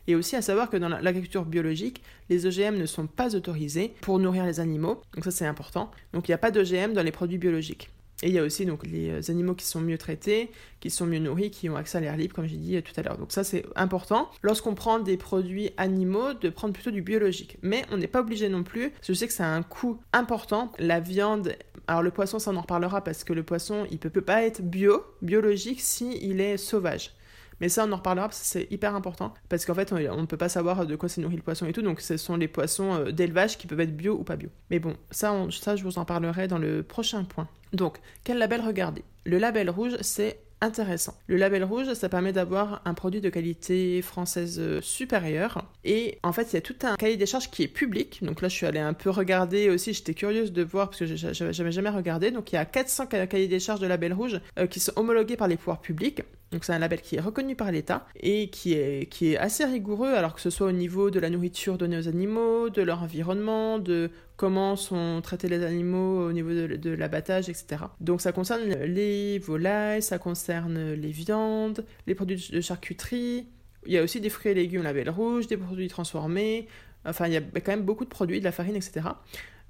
Et 0.07 0.15
aussi 0.15 0.35
à 0.35 0.41
savoir 0.41 0.69
que 0.69 0.77
dans 0.77 0.89
l'agriculture 0.89 1.45
biologique, 1.45 2.01
les 2.29 2.45
OGM 2.45 2.77
ne 2.77 2.85
sont 2.85 3.07
pas 3.07 3.35
autorisés 3.35 3.93
pour 4.01 4.19
nourrir 4.19 4.45
les 4.45 4.59
animaux. 4.59 5.01
Donc 5.15 5.25
ça 5.25 5.31
c'est 5.31 5.45
important. 5.45 5.91
Donc 6.13 6.27
il 6.27 6.31
n'y 6.31 6.35
a 6.35 6.39
pas 6.39 6.51
d'OGM 6.51 6.93
dans 6.93 7.03
les 7.03 7.11
produits 7.11 7.37
biologiques. 7.37 7.89
Et 8.23 8.29
il 8.29 8.33
y 8.33 8.39
a 8.39 8.43
aussi 8.43 8.65
donc 8.65 8.85
les 8.85 9.09
euh, 9.09 9.31
animaux 9.31 9.53
qui 9.53 9.65
sont 9.65 9.79
mieux 9.79 9.97
traités, 9.97 10.49
qui 10.79 10.89
sont 10.89 11.05
mieux 11.05 11.19
nourris, 11.19 11.51
qui 11.51 11.69
ont 11.69 11.75
accès 11.75 11.99
à 11.99 12.01
l'air 12.01 12.17
libre, 12.17 12.33
comme 12.33 12.47
j'ai 12.47 12.57
dit 12.57 12.75
euh, 12.75 12.81
tout 12.81 12.93
à 12.99 13.03
l'heure. 13.03 13.17
Donc 13.17 13.31
ça 13.31 13.43
c'est 13.43 13.63
important. 13.75 14.29
Lorsqu'on 14.41 14.73
prend 14.73 14.99
des 14.99 15.17
produits 15.17 15.69
animaux, 15.77 16.33
de 16.33 16.49
prendre 16.49 16.73
plutôt 16.73 16.89
du 16.89 17.03
biologique. 17.03 17.57
Mais 17.61 17.83
on 17.91 17.97
n'est 17.97 18.07
pas 18.07 18.21
obligé 18.21 18.49
non 18.49 18.63
plus, 18.63 18.89
parce 18.89 19.07
que 19.07 19.13
je 19.13 19.19
sais 19.19 19.27
que 19.27 19.33
ça 19.33 19.45
a 19.45 19.55
un 19.55 19.61
coût 19.61 19.99
important. 20.13 20.71
La 20.79 20.99
viande, 20.99 21.55
alors 21.87 22.01
le 22.01 22.09
poisson, 22.09 22.39
ça 22.39 22.49
on 22.49 22.55
en 22.55 22.61
reparlera 22.61 23.03
parce 23.03 23.23
que 23.23 23.33
le 23.33 23.43
poisson, 23.43 23.85
il 23.91 23.99
peut, 23.99 24.09
peut 24.09 24.21
pas 24.21 24.43
être 24.43 24.61
bio, 24.61 25.03
biologique, 25.21 25.81
si 25.81 26.17
il 26.21 26.41
est 26.41 26.57
sauvage. 26.57 27.11
Mais 27.61 27.69
ça, 27.69 27.85
on 27.87 27.91
en 27.91 27.97
reparlera 27.97 28.27
parce 28.27 28.39
que 28.39 28.45
c'est 28.45 28.67
hyper 28.71 28.95
important. 28.95 29.33
Parce 29.49 29.65
qu'en 29.65 29.73
fait, 29.73 29.91
on 29.91 30.21
ne 30.21 30.25
peut 30.25 30.37
pas 30.37 30.49
savoir 30.49 30.85
de 30.85 30.95
quoi 30.95 31.09
c'est 31.09 31.21
nourri 31.21 31.35
le 31.35 31.41
poisson 31.41 31.65
et 31.65 31.73
tout. 31.73 31.81
Donc, 31.81 32.01
ce 32.01 32.17
sont 32.17 32.35
les 32.35 32.47
poissons 32.47 32.93
euh, 32.93 33.11
d'élevage 33.11 33.57
qui 33.57 33.67
peuvent 33.67 33.79
être 33.79 33.95
bio 33.95 34.13
ou 34.13 34.23
pas 34.23 34.35
bio. 34.35 34.49
Mais 34.69 34.79
bon, 34.79 34.95
ça, 35.11 35.33
ça, 35.51 35.75
je 35.75 35.83
vous 35.83 35.97
en 35.97 36.05
parlerai 36.05 36.47
dans 36.47 36.59
le 36.59 36.83
prochain 36.83 37.23
point. 37.23 37.47
Donc, 37.73 37.97
quel 38.23 38.37
label 38.37 38.61
regarder? 38.61 39.03
Le 39.25 39.37
label 39.37 39.69
rouge, 39.69 39.97
c'est 40.01 40.39
intéressant. 40.61 41.13
Le 41.27 41.37
label 41.37 41.63
rouge, 41.63 41.93
ça 41.93 42.09
permet 42.09 42.33
d'avoir 42.33 42.81
un 42.85 42.93
produit 42.93 43.21
de 43.21 43.29
qualité 43.29 44.01
française 44.01 44.59
euh, 44.59 44.81
supérieure. 44.81 45.65
Et 45.83 46.17
en 46.23 46.33
fait, 46.33 46.51
il 46.51 46.55
y 46.55 46.57
a 46.57 46.61
tout 46.61 46.75
un 46.83 46.95
cahier 46.95 47.17
des 47.17 47.25
charges 47.25 47.51
qui 47.51 47.63
est 47.63 47.67
public. 47.67 48.23
Donc 48.23 48.41
là, 48.41 48.47
je 48.47 48.55
suis 48.55 48.65
allée 48.65 48.79
un 48.79 48.93
peu 48.93 49.09
regarder 49.09 49.69
aussi. 49.69 49.93
J'étais 49.93 50.13
curieuse 50.13 50.51
de 50.51 50.63
voir 50.63 50.89
parce 50.89 50.99
que 50.99 51.05
j'avais 51.05 51.71
jamais 51.71 51.89
regardé. 51.89 52.31
Donc 52.31 52.51
il 52.51 52.55
y 52.55 52.59
a 52.59 52.65
400 52.65 53.07
cahiers 53.07 53.47
des 53.47 53.59
charges 53.59 53.79
de 53.79 53.87
label 53.87 54.13
rouge 54.13 54.39
euh, 54.57 54.67
qui 54.67 54.79
sont 54.79 54.93
homologués 54.95 55.37
par 55.37 55.47
les 55.47 55.57
pouvoirs 55.57 55.81
publics. 55.81 56.23
Donc 56.51 56.63
c'est 56.63 56.71
un 56.71 56.79
label 56.79 57.01
qui 57.01 57.17
est 57.17 57.19
reconnu 57.19 57.55
par 57.55 57.71
l'État 57.71 58.07
et 58.15 58.49
qui 58.49 58.73
est, 58.73 59.09
qui 59.11 59.33
est 59.33 59.37
assez 59.37 59.65
rigoureux, 59.65 60.13
alors 60.13 60.33
que 60.33 60.39
ce 60.39 60.49
soit 60.49 60.67
au 60.67 60.71
niveau 60.71 61.09
de 61.11 61.19
la 61.19 61.29
nourriture 61.29 61.77
donnée 61.77 61.97
aux 61.97 62.07
animaux, 62.07 62.69
de 62.69 62.81
leur 62.81 63.03
environnement, 63.03 63.79
de 63.79 64.09
comment 64.37 64.77
sont 64.77 65.19
traités 65.21 65.49
les 65.49 65.63
animaux 65.63 66.27
au 66.27 66.31
niveau 66.31 66.51
de, 66.51 66.89
l'abattage, 66.91 67.49
etc. 67.49 67.83
Donc 67.99 68.21
ça 68.21 68.31
concerne 68.31 68.63
les 68.63 69.39
volailles, 69.39 70.01
ça 70.01 70.19
concerne 70.19 70.93
les 70.93 71.11
viandes, 71.11 71.85
les 72.05 72.15
produits 72.15 72.49
de 72.51 72.61
charcuterie. 72.61 73.47
Il 73.85 73.91
y 73.91 73.97
a 73.97 74.03
aussi 74.03 74.21
des 74.21 74.29
fruits 74.29 74.51
et 74.51 74.55
légumes 74.55 74.83
label 74.83 75.09
rouge, 75.09 75.47
des 75.47 75.57
produits 75.57 75.89
transformés. 75.89 76.67
Enfin, 77.05 77.27
il 77.27 77.33
y 77.33 77.37
a 77.37 77.41
quand 77.41 77.71
même 77.71 77.83
beaucoup 77.83 78.05
de 78.05 78.09
produits, 78.09 78.39
de 78.39 78.45
la 78.45 78.51
farine, 78.51 78.75
etc. 78.75 79.07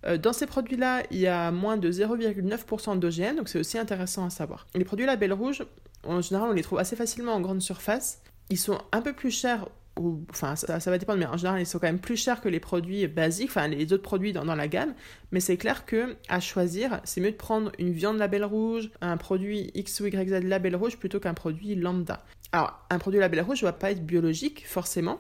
Euh, 0.06 0.18
dans 0.18 0.34
ces 0.34 0.46
produits-là, 0.46 1.04
il 1.12 1.18
y 1.18 1.28
a 1.28 1.52
moins 1.52 1.78
de 1.78 1.92
0,9% 1.92 3.00
d'OGM, 3.00 3.36
donc 3.36 3.50
c'est 3.50 3.60
aussi 3.60 3.78
intéressant 3.78 4.26
à 4.26 4.30
savoir. 4.30 4.68
Les 4.76 4.86
produits 4.86 5.06
label 5.06 5.34
rouge, 5.34 5.63
en 6.08 6.22
général, 6.22 6.50
on 6.50 6.54
les 6.54 6.63
trouve 6.63 6.80
assez 6.80 6.96
facilement 6.96 7.34
en 7.34 7.41
grande 7.41 7.62
surface. 7.62 8.22
Ils 8.50 8.58
sont 8.58 8.80
un 8.91 9.02
peu 9.02 9.13
plus 9.13 9.32
chers 9.32 9.67
enfin 10.30 10.56
ça, 10.56 10.78
va 10.78 10.98
dépendre, 10.98 11.20
mais 11.20 11.26
en 11.26 11.38
général 11.38 11.62
ils 11.62 11.65
sont 11.65 11.80
quand 11.80 11.88
même 11.88 12.00
plus 12.00 12.17
chers 12.17 12.41
que 12.41 12.50
les 12.50 12.60
produits 12.60 13.08
basiques, 13.08 13.50
enfin 13.50 13.67
les 13.67 13.91
autres 13.93 14.04
produits 14.04 14.34
dans, 14.34 14.43
la 14.43 14.67
gamme. 14.67 14.93
Mais 15.32 15.39
c'est 15.39 15.58
clair 15.58 15.86
que 15.86 16.15
à 16.30 16.39
choisir, 16.39 17.02
c'est 17.04 17.22
mieux 17.22 17.32
de 17.32 17.36
prendre 17.36 17.72
une 17.80 17.91
viande 17.91 18.17
label 18.17 18.46
rouge, 18.46 18.89
un 19.02 19.17
produit 19.17 19.72
X 19.74 20.00
ou 20.00 20.08
YZ 20.08 20.43
label 20.43 20.76
rouge 20.76 20.98
plutôt 20.98 21.20
qu'un 21.20 21.34
produit 21.34 21.76
lambda. 21.76 22.24
Alors 22.52 22.80
un 22.89 23.00
produit 23.00 23.20
label 23.20 23.41
rouge 23.41 23.62
ne 23.62 23.67
va 23.67 23.74
pas 23.74 23.91
être 23.91 24.06
biologique 24.06 24.65
forcément, 24.67 25.20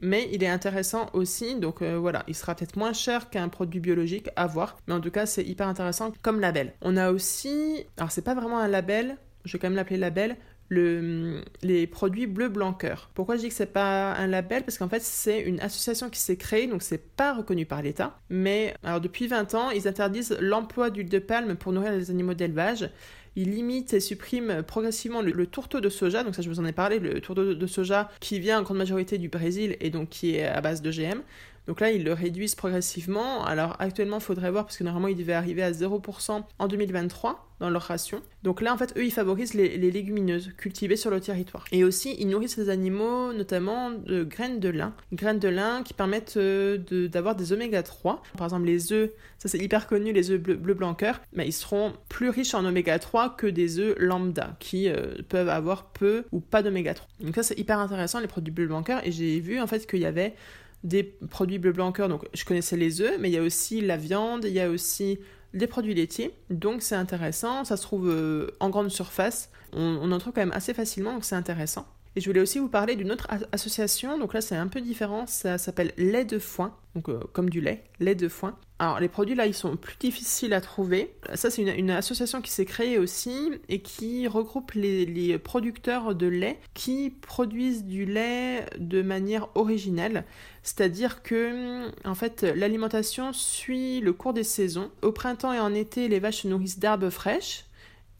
mais 0.00 0.28
il 0.32 0.44
est 0.44 0.48
intéressant 0.48 1.08
aussi, 1.12 1.56
donc 1.56 1.82
euh, 1.82 1.98
voilà, 1.98 2.24
il 2.28 2.34
sera 2.34 2.54
peut-être 2.54 2.76
moins 2.76 2.92
cher 2.92 3.30
qu'un 3.30 3.48
produit 3.48 3.80
biologique 3.80 4.28
à 4.36 4.46
voir, 4.46 4.76
mais 4.86 4.94
en 4.94 5.00
tout 5.00 5.10
cas 5.10 5.26
c'est 5.26 5.44
hyper 5.44 5.66
intéressant 5.66 6.12
comme 6.22 6.40
label. 6.40 6.74
On 6.82 6.96
a 6.96 7.10
aussi, 7.10 7.84
alors 7.96 8.10
c'est 8.10 8.22
pas 8.22 8.34
vraiment 8.34 8.58
un 8.58 8.68
label, 8.68 9.16
je 9.44 9.52
vais 9.52 9.58
quand 9.58 9.68
même 9.68 9.76
l'appeler 9.76 9.98
label, 9.98 10.36
le, 10.68 11.42
les 11.62 11.86
produits 11.86 12.26
bleu 12.26 12.48
blanc 12.48 12.72
cœur. 12.72 13.10
Pourquoi 13.14 13.36
je 13.36 13.42
dis 13.42 13.48
que 13.48 13.54
c'est 13.54 13.72
pas 13.72 14.12
un 14.14 14.26
label? 14.26 14.64
Parce 14.64 14.78
qu'en 14.78 14.88
fait 14.88 15.02
c'est 15.02 15.40
une 15.40 15.60
association 15.60 16.10
qui 16.10 16.20
s'est 16.20 16.36
créée, 16.36 16.66
donc 16.66 16.82
c'est 16.82 17.14
pas 17.16 17.34
reconnu 17.34 17.66
par 17.66 17.82
l'État. 17.82 18.18
Mais 18.28 18.74
alors 18.82 19.00
depuis 19.00 19.26
20 19.26 19.54
ans, 19.54 19.70
ils 19.70 19.88
interdisent 19.88 20.36
l'emploi 20.40 20.90
d'huile 20.90 21.08
de 21.08 21.18
palme 21.18 21.56
pour 21.56 21.72
nourrir 21.72 21.92
les 21.92 22.10
animaux 22.10 22.34
d'élevage. 22.34 22.90
Ils 23.36 23.50
limitent 23.50 23.94
et 23.94 24.00
suppriment 24.00 24.64
progressivement 24.64 25.22
le, 25.22 25.46
tourteau 25.46 25.80
de 25.80 25.88
soja, 25.88 26.24
donc 26.24 26.34
ça 26.34 26.42
je 26.42 26.48
vous 26.48 26.58
en 26.58 26.64
ai 26.64 26.72
parlé, 26.72 26.98
le 26.98 27.20
tourteau 27.20 27.54
de 27.54 27.66
soja 27.66 28.10
qui 28.18 28.40
vient 28.40 28.58
en 28.58 28.62
grande 28.62 28.78
majorité 28.78 29.16
du 29.16 29.28
Brésil 29.28 29.76
et 29.80 29.90
donc 29.90 30.08
qui 30.08 30.34
est 30.34 30.44
à 30.44 30.60
base 30.60 30.82
de 30.82 30.90
GM. 30.90 31.22
Donc 31.68 31.80
là, 31.80 31.92
ils 31.92 32.02
le 32.02 32.14
réduisent 32.14 32.54
progressivement. 32.54 33.44
Alors 33.44 33.76
actuellement, 33.78 34.16
il 34.18 34.22
faudrait 34.22 34.50
voir 34.50 34.64
parce 34.64 34.78
que 34.78 34.84
normalement, 34.84 35.08
ils 35.08 35.16
devaient 35.16 35.34
arriver 35.34 35.62
à 35.62 35.70
0% 35.70 36.42
en 36.58 36.66
2023 36.66 37.48
dans 37.60 37.68
leur 37.68 37.82
ration. 37.82 38.22
Donc 38.42 38.62
là, 38.62 38.72
en 38.72 38.78
fait, 38.78 38.96
eux, 38.96 39.04
ils 39.04 39.12
favorisent 39.12 39.52
les, 39.52 39.76
légumineuses 39.76 40.52
cultivées 40.56 40.96
sur 40.96 41.10
le 41.10 41.20
territoire. 41.20 41.64
Et 41.72 41.84
aussi, 41.84 42.16
ils 42.18 42.28
nourrissent 42.28 42.56
les 42.56 42.70
animaux, 42.70 43.34
notamment 43.34 43.90
de 43.90 44.24
graines 44.24 44.60
de 44.60 44.70
lin. 44.70 44.94
Graines 45.12 45.38
de 45.38 45.48
lin 45.48 45.82
qui 45.82 45.92
permettent 45.92 46.38
euh, 46.38 46.78
d'avoir 47.08 47.36
des 47.36 47.52
oméga 47.52 47.82
3. 47.82 48.22
Par 48.38 48.46
exemple, 48.46 48.66
les 48.66 48.92
œufs, 48.92 49.10
ça 49.38 49.48
c'est 49.48 49.58
hyper 49.58 49.86
connu, 49.86 50.12
les 50.12 50.30
œufs 50.30 50.40
bleu, 50.40 50.74
blanc 50.74 50.94
cœur, 50.94 51.20
mais 51.34 51.46
ils 51.46 51.52
seront 51.52 51.92
plus 52.08 52.30
riches 52.30 52.54
en 52.54 52.64
oméga 52.64 52.98
3 52.98 53.36
que 53.36 53.46
des 53.46 53.78
œufs 53.78 53.94
lambda, 53.98 54.56
qui 54.58 54.88
euh, 54.88 55.16
peuvent 55.28 55.48
avoir 55.48 55.90
peu 55.90 56.24
ou 56.32 56.40
pas 56.40 56.62
d'oméga 56.62 56.94
3. 56.94 57.08
Donc 57.20 57.34
ça, 57.34 57.42
c'est 57.42 57.58
hyper 57.58 57.78
intéressant, 57.78 58.20
les 58.20 58.26
produits 58.26 58.52
bleu 58.52 58.68
blanc 58.68 58.82
cœur. 58.82 59.06
Et 59.06 59.12
j'ai 59.12 59.40
vu, 59.40 59.60
en 59.60 59.66
fait, 59.66 59.86
qu'il 59.86 60.00
y 60.00 60.06
avait 60.06 60.34
des 60.84 61.02
produits 61.02 61.58
bleu 61.58 61.72
blanc 61.72 61.92
cœur. 61.92 62.08
Donc, 62.08 62.26
je 62.34 62.44
connaissais 62.44 62.76
les 62.76 63.00
œufs, 63.00 63.16
mais 63.18 63.28
il 63.30 63.32
y 63.32 63.38
a 63.38 63.42
aussi 63.42 63.80
la 63.80 63.96
viande, 63.96 64.44
il 64.44 64.52
y 64.52 64.60
a 64.60 64.70
aussi 64.70 65.18
des 65.54 65.66
produits 65.66 65.94
laitiers. 65.94 66.34
Donc, 66.50 66.82
c'est 66.82 66.94
intéressant. 66.94 67.64
Ça 67.64 67.76
se 67.76 67.82
trouve 67.82 68.08
euh, 68.08 68.50
en 68.60 68.70
grande 68.70 68.90
surface. 68.90 69.50
On, 69.72 69.98
on, 70.02 70.12
en 70.12 70.18
trouve 70.18 70.32
quand 70.32 70.40
même 70.40 70.52
assez 70.52 70.74
facilement, 70.74 71.12
donc 71.12 71.24
c'est 71.24 71.34
intéressant. 71.34 71.86
Et 72.18 72.20
je 72.20 72.28
voulais 72.28 72.40
aussi 72.40 72.58
vous 72.58 72.68
parler 72.68 72.96
d'une 72.96 73.12
autre 73.12 73.28
association, 73.52 74.18
donc 74.18 74.34
là 74.34 74.40
c'est 74.40 74.56
un 74.56 74.66
peu 74.66 74.80
différent, 74.80 75.28
ça 75.28 75.56
s'appelle 75.56 75.92
lait 75.96 76.24
de 76.24 76.40
foin, 76.40 76.74
donc 76.96 77.08
euh, 77.08 77.20
comme 77.32 77.48
du 77.48 77.60
lait, 77.60 77.84
lait 78.00 78.16
de 78.16 78.26
foin. 78.26 78.58
Alors 78.80 78.98
les 78.98 79.06
produits 79.06 79.36
là 79.36 79.46
ils 79.46 79.54
sont 79.54 79.76
plus 79.76 79.94
difficiles 80.00 80.52
à 80.52 80.60
trouver. 80.60 81.14
Ça 81.34 81.48
c'est 81.48 81.62
une, 81.62 81.92
association 81.92 82.42
qui 82.42 82.50
s'est 82.50 82.64
créée 82.64 82.98
aussi 82.98 83.52
et 83.68 83.82
qui 83.82 84.26
regroupe 84.26 84.72
les, 84.72 85.38
producteurs 85.38 86.16
de 86.16 86.26
lait 86.26 86.58
qui 86.74 87.10
produisent 87.10 87.84
du 87.84 88.04
lait 88.04 88.66
de 88.80 89.00
manière 89.00 89.48
originelle. 89.54 90.24
C'est-à-dire 90.64 91.22
que 91.22 91.86
en 92.04 92.16
fait 92.16 92.42
l'alimentation 92.42 93.32
suit 93.32 94.00
le 94.00 94.12
cours 94.12 94.32
des 94.32 94.42
saisons. 94.42 94.90
Au 95.02 95.12
printemps 95.12 95.52
et 95.52 95.60
en 95.60 95.72
été 95.72 96.08
les 96.08 96.18
vaches 96.18 96.42
se 96.42 96.48
nourrissent 96.48 96.80
d'herbes 96.80 97.10
fraîches 97.10 97.67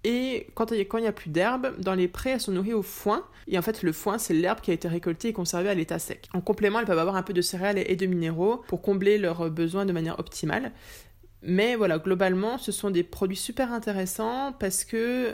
et 0.05 0.47
quand 0.55 0.71
il 0.71 0.77
n'y 0.77 1.07
a, 1.07 1.13
plus 1.13 1.31
d'herbe, 1.31 1.79
dans 1.81 1.95
les 1.95 2.09
prés, 2.09 2.31
elles 2.31 2.41
sont 2.41 2.53
nourries 2.53 2.73
au 2.73 2.83
foin. 2.83 3.25
Et 3.49 3.59
en 3.59 3.63
fait, 3.63 3.83
le 3.83 3.93
foin, 3.93 4.19
c'est 4.19 4.35
l'herbe 4.35 4.61
qui 4.61 4.71
a 4.71 4.75
été 4.75 4.87
récoltée 4.87 5.29
et 5.29 5.33
conservée 5.33 5.69
à 5.69 5.75
l'état 5.75 5.99
sec. 5.99 6.29
En 6.35 6.41
complément, 6.41 6.79
elles 6.79 6.87
peuvent 6.87 6.99
avoir 6.99 7.17
un 7.17 7.23
peu 7.23 7.33
de 7.33 7.43
céréales 7.43 7.79
et 7.79 7.97
de 7.97 8.07
minéraux 8.07 8.63
pour 8.69 8.81
combler 8.81 9.19
leurs 9.19 9.51
besoins 9.51 9.87
de 9.87 9.93
manière 9.93 10.19
optimale. 10.21 10.73
Mais 11.43 11.75
voilà, 11.75 11.99
globalement, 11.99 12.59
ce 12.59 12.73
sont 12.73 12.91
des 12.91 13.03
produits 13.03 13.37
super 13.37 13.73
intéressants 13.73 14.53
parce 14.53 14.85
que, 14.85 15.33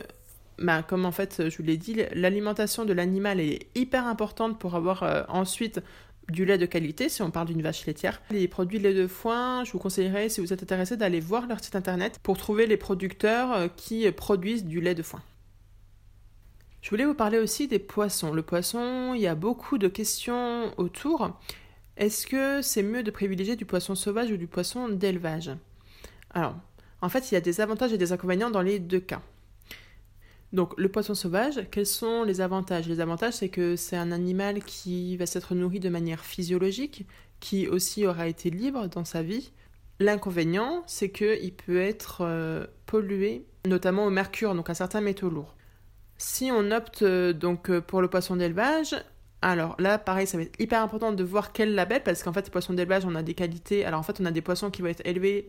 bah, 0.59 0.83
comme 0.83 1.05
en 1.05 1.13
fait, 1.13 1.49
je 1.49 1.57
vous 1.57 1.63
l'ai 1.63 1.77
dit, 1.77 2.03
l'alimentation 2.15 2.85
de 2.85 2.93
l'animal 2.93 3.41
est 3.41 3.67
hyper 3.75 4.07
importante 4.07 4.59
pour 4.59 4.77
avoir 4.77 5.03
euh, 5.03 5.23
ensuite 5.29 5.81
du 6.29 6.45
lait 6.45 6.59
de 6.59 6.67
qualité, 6.67 7.09
si 7.09 7.23
on 7.23 7.31
parle 7.31 7.49
d'une 7.49 7.63
vache 7.63 7.87
laitière. 7.87 8.23
Les 8.31 8.49
produits 8.49 8.79
lait 8.79 8.95
de 8.95 9.07
foin, 9.07 9.65
je 9.65 9.73
vous 9.73 9.79
conseillerais, 9.79 10.29
si 10.29 10.41
vous 10.41 10.53
êtes 10.53 10.63
intéressé, 10.63 10.97
d'aller 10.97 11.21
voir 11.21 11.47
leur 11.47 11.63
site 11.63 11.77
internet 11.77 12.19
pour 12.23 12.39
trouver 12.39 12.67
les 12.67 12.77
producteurs 12.77 13.53
euh, 13.53 13.69
qui 13.69 14.11
produisent 14.13 14.65
du 14.65 14.81
lait 14.81 14.95
de 14.95 15.03
foin. 15.03 15.23
Je 16.83 16.91
voulais 16.91 17.07
vous 17.07 17.15
parler 17.15 17.39
aussi 17.39 17.67
des 17.67 17.79
poissons. 17.79 18.33
Le 18.33 18.43
poisson, 18.43 19.15
il 19.15 19.23
y 19.23 19.27
a 19.27 19.35
beaucoup 19.35 19.79
de 19.79 19.89
questions 19.89 20.73
autour. 20.77 21.31
Est-ce 21.97 22.27
que 22.27 22.61
c'est 22.61 22.83
mieux 22.83 23.03
de 23.03 23.11
privilégier 23.11 23.57
du 23.57 23.65
poisson 23.65 23.95
sauvage 23.95 24.31
ou 24.31 24.37
du 24.37 24.47
poisson 24.47 24.89
d'élevage? 24.89 25.51
Alors, 26.31 26.57
en 27.01 27.09
fait, 27.09 27.31
il 27.31 27.35
y 27.35 27.37
a 27.39 27.41
des 27.41 27.61
avantages 27.61 27.93
et 27.93 27.99
des 27.99 28.13
inconvénients 28.13 28.51
dans 28.51 28.61
les 28.61 28.79
deux 28.79 29.01
cas. 29.01 29.23
Donc 30.55 30.73
le 30.79 30.89
poisson 30.89 31.15
sauvage, 31.15 31.67
quels 31.73 31.85
sont 31.85 32.23
les 32.23 32.41
avantages? 32.41 32.89
Les 32.89 33.01
avantages, 33.01 33.35
c'est 33.35 33.49
que 33.49 33.75
c'est 33.75 33.97
un 33.97 34.13
animal 34.13 34.63
qui 34.63 35.17
va 35.17 35.27
s'être 35.27 35.57
nourri 35.57 35.81
de 35.81 35.89
manière 35.89 36.25
physiologique, 36.25 37.07
qui 37.41 37.67
aussi 37.67 38.07
aura 38.07 38.29
été 38.29 38.51
libre 38.51 38.87
dans 38.87 39.05
sa 39.05 39.25
vie. 39.25 39.51
L'inconvénient, 39.99 40.85
c'est 40.87 41.11
qu'il 41.11 41.53
peut 41.55 41.81
être 41.81 42.19
euh, 42.21 42.67
pollué, 42.87 43.45
notamment 43.67 44.07
au 44.07 44.11
mercure, 44.11 44.55
donc 44.55 44.71
à 44.71 44.75
certains 44.75 45.01
métaux 45.01 45.29
lourds. 45.29 45.57
Si 46.19 46.53
on 46.53 46.71
opte 46.71 47.03
euh, 47.03 47.33
donc 47.33 47.69
euh, 47.69 47.81
pour 47.81 48.01
le 48.01 48.07
poisson 48.07 48.37
d'élevage, 48.37 48.95
alors 49.47 49.77
là, 49.79 49.99
pareil, 49.99 50.27
ça 50.27 50.39
va 50.39 50.45
être 50.45 50.59
hyper 50.59 50.81
important 50.81 51.13
de 51.13 51.23
voir 51.23 51.53
quel 51.53 51.75
label, 51.75 52.03
parce 52.03 52.23
qu'en 52.23 52.33
fait, 52.33 52.47
les 52.47 52.51
poissons 52.51 52.73
d'élevage, 52.73 53.05
on 53.05 53.15
a 53.15 53.23
des 53.23 53.35
qualités. 53.35 53.85
Alors 53.85 54.01
en 54.01 54.03
fait, 54.03 54.19
on 54.19 54.25
a 54.25 54.31
des 54.31 54.41
poissons 54.41 54.71
qui 54.71 54.81
vont 54.81 54.89
être 54.89 55.07
élevés 55.07 55.45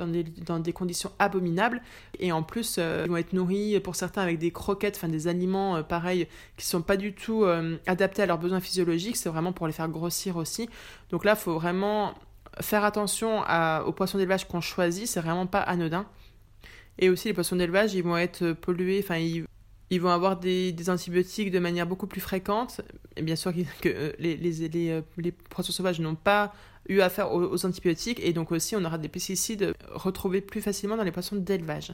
dans 0.45 0.59
des, 0.59 0.73
conditions 0.73 1.13
abominables, 1.17 1.81
et 2.19 2.33
en 2.33 2.43
plus, 2.43 2.75
euh, 2.77 3.03
ils 3.05 3.09
vont 3.09 3.15
être 3.15 3.31
nourris 3.31 3.79
pour 3.79 3.95
certains 3.95 4.21
avec 4.21 4.37
des 4.37 4.51
croquettes, 4.51 4.97
enfin 4.97 5.07
des 5.07 5.29
aliments 5.29 5.77
euh, 5.77 5.81
pareils, 5.81 6.27
qui 6.57 6.65
sont 6.65 6.81
pas 6.81 6.97
du 6.97 7.13
tout 7.13 7.45
euh, 7.45 7.77
adaptés 7.87 8.21
à 8.21 8.25
leurs 8.25 8.37
besoins 8.37 8.59
physiologiques. 8.59 9.15
C'est 9.15 9.29
vraiment 9.29 9.53
pour 9.53 9.65
les 9.65 9.71
faire 9.73 9.87
grossir 9.87 10.35
aussi. 10.35 10.69
Donc 11.09 11.23
là, 11.23 11.31
il 11.31 11.41
faut 11.41 11.53
vraiment 11.53 12.15
faire 12.59 12.83
attention 12.83 13.43
aux 13.85 13.91
poissons 13.93 14.17
d'élevage 14.17 14.45
qu'on 14.45 14.59
choisit. 14.59 15.07
C'est 15.07 15.21
vraiment 15.21 15.47
pas 15.47 15.61
anodin. 15.61 16.05
Et 16.99 17.09
aussi, 17.09 17.29
les 17.29 17.33
poissons 17.33 17.55
d'élevage, 17.55 17.93
ils 17.93 18.03
vont 18.03 18.17
être 18.17 18.51
pollués, 18.51 18.99
enfin, 19.01 19.17
ils 19.17 19.45
ils 19.89 20.01
vont 20.01 20.09
avoir 20.09 20.37
des, 20.37 20.73
antibiotiques 20.89 21.51
de 21.51 21.59
manière 21.59 21.85
beaucoup 21.85 22.07
plus 22.07 22.21
fréquente. 22.21 22.81
Et 23.15 23.21
bien 23.21 23.35
sûr 23.35 23.53
que 23.81 23.89
euh, 23.89 24.11
euh, 24.19 25.01
les, 25.17 25.31
poissons 25.31 25.71
sauvages 25.71 25.99
n'ont 25.99 26.15
pas 26.15 26.53
eu 26.87 27.01
affaire 27.01 27.33
aux, 27.33 27.65
antibiotiques 27.65 28.19
et 28.23 28.33
donc 28.33 28.51
aussi 28.51 28.75
on 28.75 28.83
aura 28.85 28.97
des 28.97 29.09
pesticides 29.09 29.73
retrouvés 29.91 30.41
plus 30.41 30.61
facilement 30.61 30.97
dans 30.97 31.03
les 31.03 31.11
poissons 31.11 31.35
d'élevage. 31.35 31.93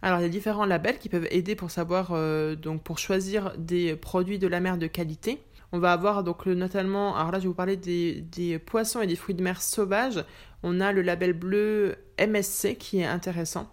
Alors 0.00 0.20
il 0.20 0.22
y 0.22 0.26
a 0.26 0.30
différents 0.30 0.64
labels 0.64 0.98
qui 0.98 1.08
peuvent 1.08 1.26
aider 1.30 1.56
pour 1.56 1.70
savoir 1.70 2.10
euh, 2.12 2.54
donc 2.54 2.82
pour 2.82 2.98
choisir 2.98 3.52
des 3.58 3.96
produits 3.96 4.38
de 4.38 4.46
la 4.46 4.60
mer 4.60 4.78
de 4.78 4.86
qualité. 4.86 5.40
On 5.72 5.78
va 5.78 5.92
avoir 5.92 6.24
donc 6.24 6.46
notamment, 6.46 7.16
alors 7.16 7.32
là 7.32 7.38
je 7.38 7.42
vais 7.42 7.48
vous 7.48 7.54
parler 7.54 7.76
des 7.76 8.58
poissons 8.58 9.02
et 9.02 9.06
des 9.06 9.16
fruits 9.16 9.34
de 9.34 9.42
mer 9.42 9.60
sauvages. 9.60 10.24
On 10.62 10.80
a 10.80 10.92
le 10.92 11.02
label 11.02 11.34
bleu 11.34 11.96
MSC 12.18 12.76
qui 12.78 13.00
est 13.00 13.06
intéressant. 13.06 13.70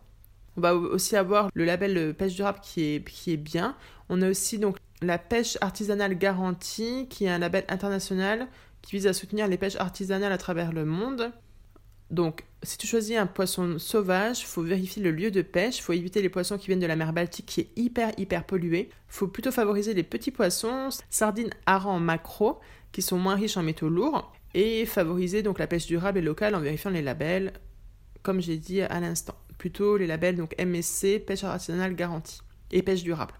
On 0.57 0.61
va 0.61 0.73
aussi 0.75 1.15
avoir 1.15 1.49
le 1.53 1.65
label 1.65 2.13
pêche 2.13 2.35
durable 2.35 2.59
qui 2.61 2.83
est, 2.83 3.37
bien. 3.37 3.75
On 4.09 4.21
a 4.21 4.29
aussi 4.29 4.57
donc 4.57 4.77
la 5.01 5.17
pêche 5.17 5.57
artisanale 5.61 6.17
garantie 6.17 7.07
qui 7.09 7.25
est 7.25 7.29
un 7.29 7.39
label 7.39 7.65
international 7.67 8.47
qui 8.81 8.95
vise 8.95 9.07
à 9.07 9.13
soutenir 9.13 9.47
les 9.47 9.57
pêches 9.57 9.75
artisanales 9.75 10.31
à 10.31 10.37
travers 10.37 10.71
le 10.71 10.85
monde. 10.85 11.31
Donc, 12.11 12.45
si 12.61 12.77
tu 12.77 12.85
choisis 12.85 13.17
un 13.17 13.25
poisson 13.25 13.79
sauvage, 13.79 14.45
faut 14.45 14.61
vérifier 14.61 15.01
le 15.01 15.11
lieu 15.11 15.31
de 15.31 15.41
pêche, 15.41 15.81
faut 15.81 15.93
éviter 15.93 16.21
les 16.21 16.29
poissons 16.29 16.57
qui 16.57 16.67
viennent 16.67 16.79
de 16.79 16.85
la 16.85 16.95
mer 16.95 17.11
Baltique 17.11 17.47
qui 17.47 17.61
est 17.61 17.69
hyper 17.75 18.11
hyper 18.17 18.45
polluée. 18.45 18.89
Faut 19.07 19.27
plutôt 19.27 19.51
favoriser 19.51 19.93
les 19.93 20.03
petits 20.03 20.31
poissons, 20.31 20.89
sardines, 21.09 21.49
harengs, 21.65 21.99
macro, 21.99 22.59
qui 22.91 23.01
sont 23.01 23.17
moins 23.17 23.35
riches 23.35 23.57
en 23.57 23.63
métaux 23.63 23.89
lourds, 23.89 24.31
et 24.53 24.85
favoriser 24.85 25.41
donc 25.41 25.59
la 25.59 25.67
pêche 25.67 25.87
durable 25.87 26.19
et 26.19 26.21
locale 26.21 26.55
en 26.55 26.59
vérifiant 26.59 26.91
les 26.91 27.01
labels, 27.01 27.53
comme 28.21 28.39
j'ai 28.39 28.57
dit 28.57 28.81
à 28.81 28.99
l'instant 28.99 29.35
plutôt 29.65 29.97
les 29.97 30.05
labels 30.05 30.35
donc 30.35 30.53
MSC, 30.63 31.25
pêche 31.25 31.43
artisanale 31.43 31.95
garantie 31.95 32.41
et 32.71 32.83
pêche 32.83 33.01
durable. 33.01 33.33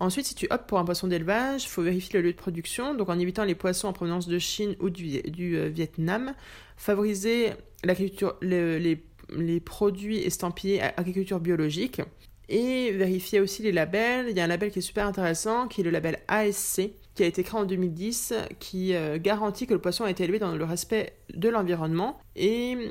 Ensuite, 0.00 0.26
si 0.26 0.34
tu 0.34 0.48
optes 0.50 0.66
pour 0.66 0.80
un 0.80 0.84
poisson 0.84 1.06
d'élevage, 1.06 1.62
il 1.62 1.68
faut 1.68 1.82
vérifier 1.82 2.18
le 2.18 2.26
lieu 2.26 2.32
de 2.32 2.36
production, 2.36 2.96
donc 2.96 3.08
en 3.08 3.16
évitant 3.16 3.44
les 3.44 3.54
poissons 3.54 3.86
en 3.86 3.92
provenance 3.92 4.26
de 4.26 4.40
Chine 4.40 4.74
ou 4.80 4.90
du, 4.90 5.20
euh, 5.56 5.68
Vietnam. 5.68 6.34
Favoriser 6.76 7.52
l'agriculture, 7.84 8.34
les, 8.42 9.00
les 9.30 9.60
produits 9.60 10.18
estampillés 10.18 10.82
agriculture 10.82 11.38
biologique. 11.38 12.02
Et 12.48 12.90
vérifier 12.90 13.38
aussi 13.38 13.62
les 13.62 13.70
labels. 13.70 14.26
Il 14.30 14.36
y 14.36 14.40
a 14.40 14.44
un 14.44 14.48
label 14.48 14.72
qui 14.72 14.80
est 14.80 14.82
super 14.82 15.06
intéressant, 15.06 15.68
qui 15.68 15.82
est 15.82 15.84
le 15.84 15.90
label 15.90 16.18
ASC, 16.26 16.90
qui 17.14 17.22
a 17.22 17.26
été 17.26 17.44
créé 17.44 17.60
en 17.60 17.64
2010, 17.64 18.34
qui 18.58 18.96
euh, 18.96 19.16
garantit 19.16 19.68
que 19.68 19.74
le 19.74 19.80
poisson 19.80 20.02
a 20.02 20.10
été 20.10 20.24
élevé 20.24 20.40
dans 20.40 20.56
le 20.56 20.64
respect 20.64 21.14
de 21.32 21.48
l'environnement. 21.48 22.18
Et 22.34 22.90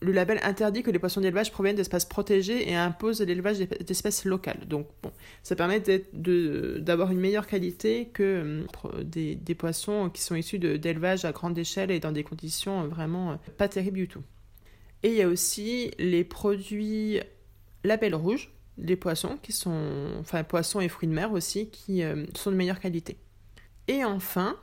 le 0.00 0.12
label 0.12 0.38
interdit 0.42 0.82
que 0.82 0.90
les 0.90 0.98
poissons 0.98 1.22
d'élevage 1.22 1.50
proviennent 1.50 1.76
d'espaces 1.76 2.04
protégés 2.04 2.70
et 2.70 2.76
impose 2.76 3.22
l'élevage 3.22 3.58
d'espèces 3.58 4.24
locales. 4.26 4.66
Donc, 4.68 4.88
bon, 5.02 5.10
ça 5.42 5.56
permet 5.56 5.82
d'avoir 6.12 7.10
une 7.10 7.18
meilleure 7.18 7.46
qualité 7.46 8.08
que 8.12 8.66
euh, 8.84 9.02
des, 9.02 9.54
poissons 9.54 10.10
qui 10.10 10.20
sont 10.20 10.34
issus 10.34 10.58
d'élevage 10.58 11.24
à 11.24 11.32
grande 11.32 11.56
échelle 11.56 11.90
et 11.90 11.98
dans 11.98 12.12
des 12.12 12.24
conditions 12.24 12.86
vraiment 12.88 13.32
euh, 13.32 13.36
pas 13.56 13.68
terribles 13.68 13.96
du 13.96 14.08
tout. 14.08 14.22
Et 15.02 15.08
il 15.10 15.14
y 15.14 15.22
a 15.22 15.28
aussi 15.28 15.90
les 15.98 16.24
produits 16.24 17.20
label 17.84 18.14
rouge, 18.14 18.50
des 18.76 18.96
poissons 18.96 19.38
qui 19.42 19.52
sont, 19.52 20.08
enfin 20.20 20.44
poissons 20.44 20.80
et 20.80 20.88
fruits 20.88 21.08
de 21.08 21.14
mer 21.14 21.32
aussi, 21.32 21.70
qui 21.70 22.02
euh, 22.02 22.26
sont 22.34 22.50
de 22.50 22.56
meilleure 22.56 22.80
qualité. 22.80 23.16
Et 23.88 24.04
enfin, 24.04 24.58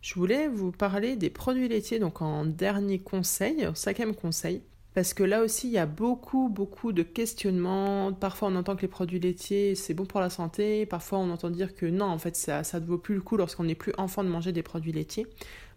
je 0.00 0.14
voulais 0.14 0.48
vous 0.48 0.72
parler 0.72 1.14
des 1.14 1.30
produits 1.30 1.68
laitiers, 1.68 2.00
donc 2.00 2.20
en 2.20 2.44
dernier 2.44 2.98
conseil, 2.98 3.68
cinquième 3.74 4.16
conseil, 4.16 4.62
parce 4.94 5.14
que 5.14 5.22
là 5.22 5.42
aussi 5.42 5.68
il 5.68 5.72
y 5.72 5.78
a 5.78 5.86
beaucoup, 5.86 6.48
beaucoup 6.48 6.92
de 6.92 7.02
questionnements. 7.02 8.12
Parfois 8.12 8.48
on 8.48 8.56
entend 8.56 8.76
que 8.76 8.82
les 8.82 8.88
produits 8.88 9.20
laitiers 9.20 9.74
c'est 9.74 9.94
bon 9.94 10.04
pour 10.04 10.20
la 10.20 10.30
santé, 10.30 10.86
parfois 10.86 11.18
on 11.18 11.30
entend 11.30 11.50
dire 11.50 11.74
que 11.74 11.86
non, 11.86 12.06
en 12.06 12.18
fait 12.18 12.36
ça, 12.36 12.62
ne 12.74 12.86
vaut 12.86 12.98
plus 12.98 13.14
le 13.14 13.20
coup 13.20 13.36
lorsqu'on 13.36 13.64
n'est 13.64 13.74
plus 13.74 13.92
enfant 13.98 14.24
de 14.24 14.28
manger 14.28 14.52
des 14.52 14.62
produits 14.62 14.92
laitiers. 14.92 15.26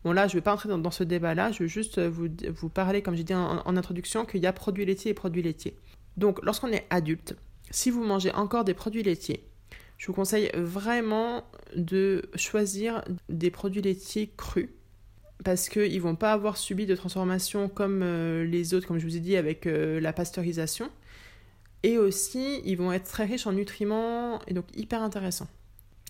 Bon 0.04 0.12
là 0.12 0.28
je 0.28 0.36
ne 0.36 0.39
vais 0.39 0.43
pas 0.43 0.54
entrer 0.54 0.69
dans, 0.69 0.91
ce 0.91 1.04
débat-là, 1.04 1.51
je 1.51 1.63
veux 1.63 1.69
juste 1.69 1.99
vous, 1.99 2.28
vous 2.56 2.69
parler, 2.69 3.01
comme 3.01 3.15
j'ai 3.15 3.23
dit 3.23 3.34
en, 3.34 3.62
en 3.65 3.78
introduction, 3.78 4.25
qu'il 4.25 4.41
y 4.41 4.47
a 4.47 4.54
produits 4.54 4.86
laitiers 4.86 5.12
et 5.12 5.15
produits 5.15 5.41
laitiers. 5.41 5.78
Donc 6.17 6.43
lorsqu'on 6.43 6.71
est 6.71 6.86
adulte, 6.89 7.36
si 7.71 7.89
vous 7.89 8.04
mangez 8.04 8.32
encore 8.32 8.63
des 8.63 8.73
produits 8.73 9.04
laitiers, 9.04 9.43
je 9.97 10.08
vous 10.08 10.13
conseille 10.13 10.51
vraiment 10.54 11.43
de 11.75 12.30
choisir 12.36 13.04
des 13.30 13.49
produits 13.49 13.82
laitiers 13.82 14.32
crus 14.38 14.69
parce 15.43 15.69
qu'ils 15.69 16.02
vont 16.02 16.15
pas 16.15 16.32
avoir 16.32 16.58
subi 16.58 16.86
de 16.86 16.95
transformation 16.95 17.67
comme 17.69 18.02
euh, 18.04 18.45
les 18.45 18.74
autres, 18.74 18.88
comme 18.88 19.00
je 19.00 19.06
vous 19.06 19.17
ai 19.17 19.19
dit, 19.19 19.36
avec 19.36 19.67
euh, 19.67 20.00
la 20.00 20.13
pasteurisation. 20.13 20.89
Et 21.84 21.98
aussi, 21.98 22.62
ils 22.65 22.78
vont 22.78 22.91
être 22.91 23.06
très 23.06 23.26
riches 23.26 23.45
en 23.45 23.52
nutriments 23.52 24.39
et 24.48 24.54
donc 24.54 24.65
hyper 24.76 25.04
intéressants. 25.04 25.48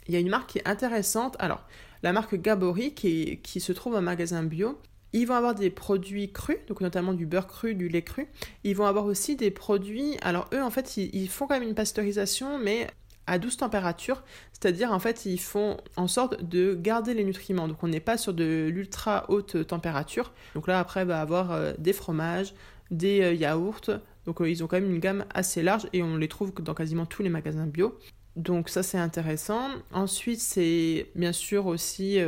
Il 0.07 0.13
y 0.13 0.17
a 0.17 0.19
une 0.19 0.29
marque 0.29 0.51
qui 0.51 0.59
est 0.59 0.67
intéressante. 0.67 1.35
Alors, 1.39 1.65
la 2.03 2.13
marque 2.13 2.35
Gabori 2.35 2.93
qui, 2.93 3.39
qui 3.41 3.59
se 3.59 3.71
trouve 3.71 3.95
en 3.95 4.01
magasin 4.01 4.43
bio. 4.43 4.79
Ils 5.11 5.25
vont 5.25 5.35
avoir 5.35 5.55
des 5.55 5.69
produits 5.69 6.31
crus, 6.31 6.57
donc 6.67 6.81
notamment 6.81 7.13
du 7.13 7.25
beurre 7.25 7.47
cru, 7.47 7.73
du 7.73 7.87
lait 7.87 8.01
cru. 8.01 8.27
Ils 8.63 8.75
vont 8.75 8.85
avoir 8.85 9.05
aussi 9.05 9.35
des 9.35 9.49
produits. 9.49 10.17
Alors, 10.21 10.49
eux, 10.53 10.61
en 10.61 10.69
fait, 10.69 10.97
ils 10.97 11.29
font 11.29 11.47
quand 11.47 11.57
même 11.59 11.67
une 11.67 11.75
pasteurisation, 11.75 12.59
mais 12.59 12.87
à 13.27 13.39
douce 13.39 13.57
température, 13.57 14.23
c'est-à-dire 14.53 14.91
en 14.91 14.99
fait 14.99 15.25
ils 15.25 15.39
font 15.39 15.77
en 15.95 16.07
sorte 16.07 16.43
de 16.43 16.75
garder 16.75 17.13
les 17.13 17.23
nutriments. 17.23 17.67
Donc 17.67 17.83
on 17.83 17.87
n'est 17.87 17.99
pas 17.99 18.17
sur 18.17 18.33
de 18.33 18.69
l'ultra 18.71 19.25
haute 19.29 19.67
température. 19.67 20.31
Donc 20.53 20.67
là 20.67 20.79
après 20.79 21.05
va 21.05 21.21
avoir 21.21 21.51
euh, 21.51 21.73
des 21.77 21.93
fromages, 21.93 22.53
des 22.91 23.21
euh, 23.21 23.33
yaourts. 23.33 23.99
Donc 24.25 24.41
euh, 24.41 24.49
ils 24.49 24.63
ont 24.63 24.67
quand 24.67 24.79
même 24.79 24.91
une 24.91 24.99
gamme 24.99 25.25
assez 25.33 25.63
large 25.63 25.87
et 25.93 26.03
on 26.03 26.17
les 26.17 26.27
trouve 26.27 26.53
dans 26.53 26.73
quasiment 26.73 27.05
tous 27.05 27.23
les 27.23 27.29
magasins 27.29 27.67
bio. 27.67 27.97
Donc 28.35 28.69
ça 28.69 28.83
c'est 28.83 28.97
intéressant. 28.97 29.69
Ensuite 29.93 30.39
c'est 30.39 31.07
bien 31.15 31.31
sûr 31.31 31.67
aussi 31.67 32.19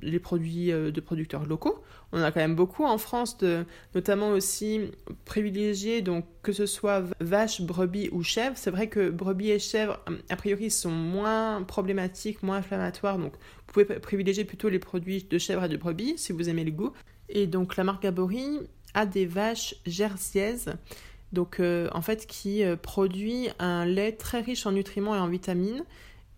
les 0.00 0.18
produits 0.18 0.68
de 0.68 1.00
producteurs 1.00 1.46
locaux 1.46 1.82
on 2.12 2.22
a 2.22 2.30
quand 2.30 2.40
même 2.40 2.54
beaucoup 2.54 2.84
en 2.84 2.98
France, 2.98 3.36
de, 3.38 3.64
notamment 3.94 4.30
aussi 4.30 4.80
privilégiés, 5.24 6.02
donc 6.02 6.24
que 6.42 6.52
ce 6.52 6.64
soit 6.66 7.04
vache, 7.20 7.60
brebis 7.60 8.08
ou 8.12 8.22
chèvre. 8.22 8.56
C'est 8.56 8.70
vrai 8.70 8.88
que 8.88 9.10
brebis 9.10 9.50
et 9.50 9.58
chèvres, 9.58 9.98
a 10.28 10.36
priori, 10.36 10.70
sont 10.70 10.90
moins 10.90 11.62
problématiques, 11.62 12.42
moins 12.42 12.58
inflammatoires, 12.58 13.18
donc 13.18 13.32
vous 13.34 13.72
pouvez 13.72 13.84
privilégier 13.84 14.44
plutôt 14.44 14.68
les 14.68 14.78
produits 14.78 15.26
de 15.28 15.38
chèvre 15.38 15.64
et 15.64 15.68
de 15.68 15.76
brebis 15.76 16.14
si 16.16 16.32
vous 16.32 16.48
aimez 16.48 16.64
le 16.64 16.70
goût. 16.70 16.92
Et 17.28 17.46
donc 17.46 17.76
la 17.76 17.84
marque 17.84 18.04
Gabori 18.04 18.60
a 18.94 19.04
des 19.04 19.26
vaches 19.26 19.74
jerseyaises 19.84 20.72
donc 21.32 21.60
euh, 21.60 21.88
en 21.92 22.02
fait 22.02 22.26
qui 22.26 22.62
euh, 22.62 22.76
produit 22.76 23.48
un 23.58 23.84
lait 23.84 24.12
très 24.12 24.40
riche 24.40 24.66
en 24.66 24.72
nutriments 24.72 25.14
et 25.14 25.18
en 25.18 25.28
vitamines 25.28 25.84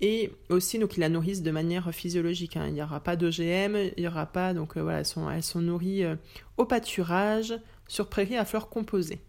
et 0.01 0.33
aussi 0.49 0.79
donc 0.79 0.97
ils 0.97 1.01
la 1.01 1.09
nourrissent 1.09 1.43
de 1.43 1.51
manière 1.51 1.93
physiologique. 1.93 2.57
Hein. 2.57 2.67
Il 2.69 2.75
n'y 2.75 2.83
aura 2.83 3.01
pas 3.01 3.17
d'OGM, 3.17 3.77
il 3.97 4.01
n'y 4.01 4.09
aura 4.09 4.27
pas 4.27 4.55
donc 4.55 4.77
euh, 4.77 4.83
voilà 4.83 5.01
elles 5.01 5.07
sont, 5.07 5.31
elles 5.31 5.43
sont 5.43 5.61
nourries 5.61 6.05
au 6.57 6.65
pâturage 6.65 7.55
sur 7.87 8.09
prairies 8.09 8.37
à 8.37 8.45
fleurs 8.45 8.69
composées. 8.69 9.21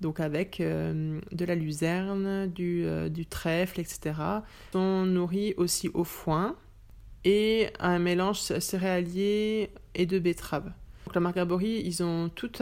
Donc 0.00 0.18
avec 0.18 0.58
de 0.58 1.44
la 1.44 1.54
luzerne, 1.54 2.48
du, 2.48 2.84
du 3.08 3.24
trèfle, 3.24 3.78
etc. 3.78 4.00
Elles 4.04 4.42
sont 4.72 5.06
nourries 5.06 5.54
aussi 5.56 5.90
au 5.94 6.02
foin 6.02 6.56
et 7.24 7.68
un 7.78 8.00
mélange 8.00 8.40
céréalier 8.40 9.70
et 9.94 10.06
de 10.06 10.18
betterave 10.18 10.72
la 11.14 11.20
marque 11.20 11.38
ils 11.60 12.02
ont 12.02 12.28
toute 12.28 12.60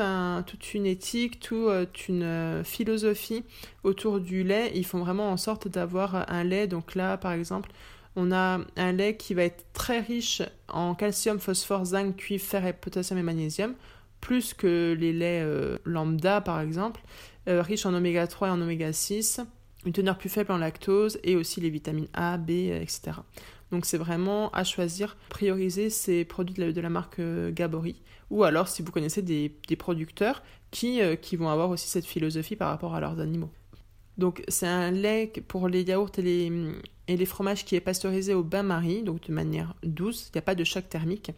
une 0.75 0.87
éthique, 0.87 1.41
toute 1.41 1.69
euh, 1.69 1.87
une 2.09 2.23
euh, 2.23 2.65
philosophie 2.65 3.45
autour 3.85 4.21
du 4.21 4.43
lait. 4.43 4.73
Ils 4.75 4.87
font 4.87 5.01
vraiment 5.01 5.31
en 5.31 5.37
sorte 5.37 5.69
d'avoir 5.69 6.31
un 6.31 6.45
lait. 6.45 6.67
Donc 6.67 6.95
là, 6.95 7.17
par 7.17 7.33
exemple, 7.33 7.71
on 8.17 8.33
a 8.33 8.61
un 8.77 8.93
lait 8.93 9.17
qui 9.17 9.35
va 9.35 9.45
être 9.45 9.65
très 9.73 10.01
riche 10.01 10.43
en 10.69 10.95
calcium, 10.95 11.39
phosphore, 11.39 11.85
zinc, 11.85 12.17
cuivre, 12.17 12.45
fer 12.45 12.75
potassium 12.75 13.19
et 13.19 13.23
magnésium, 13.23 13.75
plus 14.21 14.55
que 14.55 14.97
les 14.99 15.13
laits 15.13 15.45
euh, 15.45 15.79
lambda, 15.85 16.41
par 16.41 16.61
exemple, 16.61 17.01
riche 17.47 17.85
en 17.85 17.95
oméga 17.95 18.29
3 18.29 18.49
et 18.49 18.51
en 18.53 18.61
oméga 18.61 18.93
6, 18.93 19.41
une 19.85 19.93
teneur 19.93 20.19
plus 20.19 20.29
faible 20.29 20.53
en 20.53 20.59
lactose 20.59 21.19
et 21.25 21.35
aussi 21.35 21.61
les 21.61 21.71
vitamines 21.71 22.07
A, 22.13 22.37
B, 22.37 22.51
etc. 22.51 23.13
Donc 23.71 23.87
c'est 23.87 23.99
vraiment 23.99 24.51
à 24.51 24.65
choisir, 24.65 25.17
prioriser 25.29 25.91
ces 25.91 26.25
produits 26.25 26.55
de 26.55 26.81
la, 26.81 26.91
marque 26.91 27.21
Gabori 27.51 28.03
ou 28.31 28.45
alors 28.45 28.69
si 28.69 28.83
vous 28.83 28.93
connaissez 28.93 29.23
des, 29.23 29.77
producteurs 29.77 30.43
qui, 30.71 31.01
euh, 31.01 31.17
qui, 31.17 31.37
vont 31.37 31.49
avoir 31.49 31.71
aussi 31.71 31.89
cette 31.89 32.07
philosophie 32.07 32.57
par 32.57 32.69
rapport 32.69 32.95
à 32.95 33.01
leurs 33.01 33.21
animaux. 33.21 33.51
Donc 34.19 34.43
c'est 34.49 34.67
un 34.67 34.91
lait 34.91 35.33
pour 35.49 35.69
les 35.69 35.83
yaourts 35.83 36.11
et 36.19 36.23
les, 36.23 36.53
et 37.09 37.17
les 37.17 37.27
fromages 37.27 37.65
qui 37.65 37.75
est 37.75 37.81
pasteurisé 37.81 38.35
au 38.35 38.43
bain-marie, 38.43 39.03
donc 39.03 39.27
de 39.27 39.33
manière 39.33 39.75
douce, 39.83 40.29
il 40.29 40.37
n'y 40.37 40.39
a 40.41 40.43
pas 40.43 40.55
de 40.55 40.65
choc 40.65 40.89
thermique. 40.89 41.33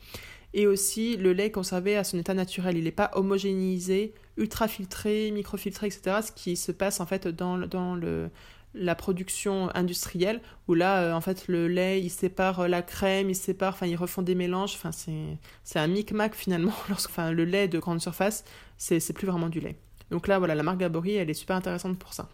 Et 0.54 0.66
aussi 0.66 1.16
le 1.16 1.32
lait 1.32 1.50
conservé 1.50 1.96
à 1.96 2.04
son 2.04 2.18
état 2.18 2.34
naturel, 2.34 2.76
il 2.76 2.84
n'est 2.84 2.90
pas 2.90 3.10
homogénéisé, 3.14 4.12
ultra 4.36 4.68
filtré, 4.68 5.30
microfiltré, 5.30 5.86
etc. 5.86 6.16
Ce 6.26 6.32
qui 6.32 6.56
se 6.56 6.72
passe 6.72 7.00
en 7.00 7.06
fait 7.06 7.26
dans, 7.28 7.58
dans 7.58 7.94
le, 7.94 8.30
la 8.74 8.94
production 8.94 9.74
industrielle 9.74 10.40
où 10.68 10.74
là 10.74 11.02
euh, 11.02 11.12
en 11.12 11.20
fait 11.20 11.46
le 11.48 11.68
lait 11.68 12.00
il 12.00 12.10
sépare 12.10 12.60
euh, 12.60 12.68
la 12.68 12.82
crème 12.82 13.28
il 13.28 13.34
sépare 13.34 13.74
enfin 13.74 13.86
ils 13.86 13.96
refont 13.96 14.22
des 14.22 14.34
mélanges. 14.34 14.74
Enfin 14.74 14.92
c'est 14.92 15.38
c'est 15.64 15.78
un 15.78 15.86
micmac 15.86 16.34
finalement 16.34 16.72
enfin 16.90 17.32
le 17.32 17.44
lait 17.44 17.68
de 17.68 17.78
grande 17.78 18.00
surface 18.00 18.44
c'est 18.78 19.00
c'est 19.00 19.12
plus 19.12 19.26
vraiment 19.26 19.48
du 19.48 19.60
lait. 19.60 19.76
Donc 20.10 20.28
là 20.28 20.38
voilà 20.38 20.54
la 20.54 20.62
marque 20.62 20.82
elle 20.82 21.30
est 21.30 21.34
super 21.34 21.56
intéressante 21.56 21.98
pour 21.98 22.12
ça. 22.14 22.28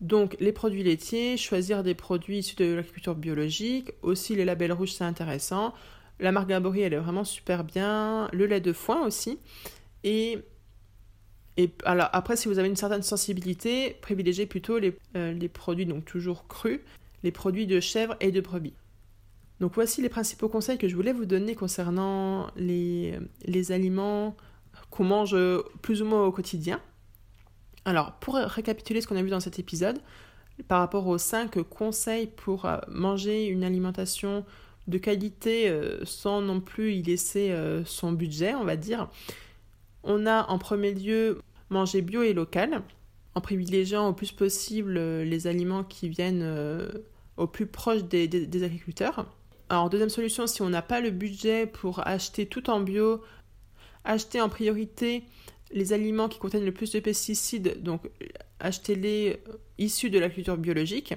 Donc 0.00 0.36
les 0.40 0.52
produits 0.52 0.82
laitiers 0.82 1.36
choisir 1.36 1.82
des 1.82 1.94
produits 1.94 2.38
issus 2.38 2.56
de 2.56 2.74
l'agriculture 2.74 3.14
biologique. 3.14 3.92
Aussi 4.02 4.34
les 4.34 4.44
labels 4.44 4.72
rouges 4.72 4.92
c'est 4.92 5.04
intéressant. 5.04 5.74
La 6.18 6.32
marque 6.32 6.50
elle 6.50 6.92
est 6.92 6.98
vraiment 6.98 7.24
super 7.24 7.64
bien. 7.64 8.28
Le 8.32 8.46
lait 8.46 8.60
de 8.60 8.72
foin 8.72 9.06
aussi. 9.06 9.38
Et 10.04 10.38
et 11.60 11.70
alors 11.84 12.08
après, 12.14 12.36
si 12.36 12.48
vous 12.48 12.58
avez 12.58 12.68
une 12.68 12.76
certaine 12.76 13.02
sensibilité, 13.02 13.94
privilégiez 14.00 14.46
plutôt 14.46 14.78
les, 14.78 14.96
euh, 15.14 15.34
les, 15.34 15.48
produits 15.50 15.84
donc 15.84 16.06
toujours 16.06 16.48
crus, 16.48 16.80
les 17.22 17.32
produits 17.32 17.66
de 17.66 17.80
chèvre 17.80 18.16
et 18.20 18.32
de 18.32 18.40
brebis. 18.40 18.72
Donc 19.60 19.74
voici 19.74 20.00
les 20.00 20.08
principaux 20.08 20.48
conseils 20.48 20.78
que 20.78 20.88
je 20.88 20.96
voulais 20.96 21.12
vous 21.12 21.26
donner 21.26 21.54
concernant 21.54 22.46
les, 22.56 23.18
les 23.44 23.72
aliments 23.72 24.34
qu'on 24.88 25.04
mange 25.04 25.36
plus 25.82 26.00
ou 26.00 26.06
moins 26.06 26.24
au 26.24 26.32
quotidien. 26.32 26.80
Alors 27.84 28.12
pour 28.12 28.36
récapituler 28.36 29.02
ce 29.02 29.06
qu'on 29.06 29.16
a 29.16 29.22
vu 29.22 29.28
dans 29.28 29.40
cet 29.40 29.58
épisode, 29.58 29.98
par 30.66 30.78
rapport 30.78 31.06
aux 31.08 31.18
5 31.18 31.62
conseils 31.64 32.26
pour 32.26 32.64
euh, 32.64 32.78
manger 32.88 33.48
une 33.48 33.64
alimentation 33.64 34.46
de 34.86 34.96
qualité 34.96 35.68
euh, 35.68 36.06
sans 36.06 36.40
non 36.40 36.62
plus 36.62 36.94
y 36.94 37.02
laisser 37.02 37.54
son 37.84 38.12
budget, 38.12 38.54
on 38.54 38.64
va 38.64 38.76
dire. 38.76 39.10
On 40.04 40.26
a 40.26 40.46
en 40.48 40.58
premier 40.58 40.94
lieu 40.94 41.42
manger 41.70 42.02
bio 42.02 42.22
et 42.22 42.32
local, 42.32 42.82
en 43.34 43.40
privilégiant 43.40 44.08
au 44.08 44.12
plus 44.12 44.32
possible 44.32 44.96
euh, 44.96 45.24
les 45.24 45.46
aliments 45.46 45.84
qui 45.84 46.08
viennent 46.08 46.42
euh, 46.42 46.88
au 47.36 47.46
plus 47.46 47.66
proche 47.66 48.04
des, 48.04 48.62
agriculteurs. 48.62 49.26
Alors, 49.68 49.88
deuxième 49.88 50.10
solution, 50.10 50.46
si 50.46 50.62
on 50.62 50.68
n'a 50.68 50.82
pas 50.82 51.00
le 51.00 51.10
budget 51.10 51.66
pour 51.66 52.06
acheter 52.06 52.46
tout 52.46 52.70
en 52.70 52.80
bio, 52.80 53.22
acheter 54.04 54.40
en 54.40 54.48
priorité 54.48 55.22
les 55.72 55.92
aliments 55.92 56.28
qui 56.28 56.40
contiennent 56.40 56.64
le 56.64 56.72
plus 56.72 56.90
de 56.90 56.98
pesticides, 56.98 57.80
donc 57.82 58.02
achetez-les 58.58 59.40
euh, 59.48 59.52
issus 59.78 60.10
de 60.10 60.18
la 60.18 60.28
culture 60.28 60.56
biologique. 60.56 61.14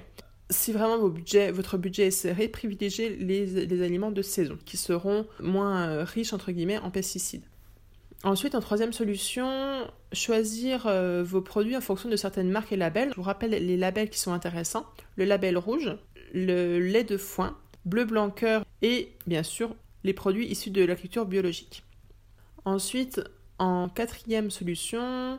Si 0.50 0.72
vraiment 0.72 0.98
votre 0.98 1.78
budget 1.78 2.06
est 2.06 2.10
serré, 2.10 2.48
privilégiez 2.48 3.16
les, 3.16 3.46
les, 3.46 3.82
aliments 3.82 4.12
de 4.12 4.20
saison, 4.20 4.58
qui 4.66 4.76
seront 4.76 5.26
moins 5.40 6.04
riches 6.04 6.34
entre 6.34 6.52
guillemets 6.52 6.76
en 6.78 6.90
pesticides. 6.90 7.44
Ensuite, 8.24 8.54
en 8.54 8.60
troisième 8.60 8.94
solution, 8.94 9.86
choisir 10.14 10.86
euh, 10.86 11.22
vos 11.22 11.42
produits 11.42 11.76
en 11.76 11.82
fonction 11.82 12.08
de 12.08 12.16
certaines 12.16 12.50
marques 12.50 12.72
et 12.72 12.76
labels. 12.76 13.10
Je 13.10 13.16
vous 13.16 13.22
rappelle 13.22 13.50
les 13.50 13.76
labels 13.76 14.08
qui 14.08 14.18
sont 14.18 14.32
intéressants. 14.32 14.86
Le 15.16 15.26
label 15.26 15.58
rouge, 15.58 15.94
le 16.32 16.78
lait 16.78 17.04
de 17.04 17.18
foin, 17.18 17.58
bleu 17.84 18.06
blanc 18.06 18.30
cœur 18.30 18.64
et 18.80 19.12
bien 19.26 19.42
sûr 19.42 19.76
les 20.04 20.14
produits 20.14 20.46
issus 20.46 20.70
de 20.70 20.80
l'agriculture 20.80 21.26
biologique. 21.26 21.84
Ensuite, 22.64 23.20
en 23.58 23.90
quatrième 23.90 24.50
solution, 24.50 25.38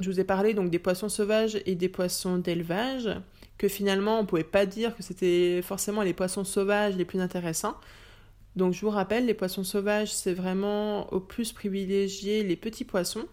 Je 0.00 0.10
vous 0.10 0.18
ai 0.18 0.24
parlé 0.24 0.54
donc 0.54 0.70
des 0.70 0.80
poissons 0.80 1.08
sauvages 1.08 1.60
et 1.66 1.76
des 1.76 1.88
poissons 1.88 2.38
d'élevage, 2.38 3.10
que 3.58 3.68
finalement 3.68 4.18
on 4.18 4.22
ne 4.22 4.26
pouvait 4.26 4.42
pas 4.42 4.66
dire 4.66 4.96
que 4.96 5.04
c'était 5.04 5.62
forcément 5.62 6.02
les 6.02 6.14
poissons 6.14 6.42
sauvages 6.42 6.96
les 6.96 7.04
plus 7.04 7.20
intéressants. 7.20 7.76
Donc 8.56 8.72
je 8.72 8.80
vous 8.80 8.90
rappelle, 8.90 9.26
les 9.26 9.34
poissons 9.34 9.64
sauvages, 9.64 10.12
c'est 10.12 10.34
vraiment 10.34 11.12
au 11.12 11.20
plus 11.20 11.52
privilégié 11.52 12.44
les 12.44 12.56
petits 12.56 12.84
poissons. 12.84 13.26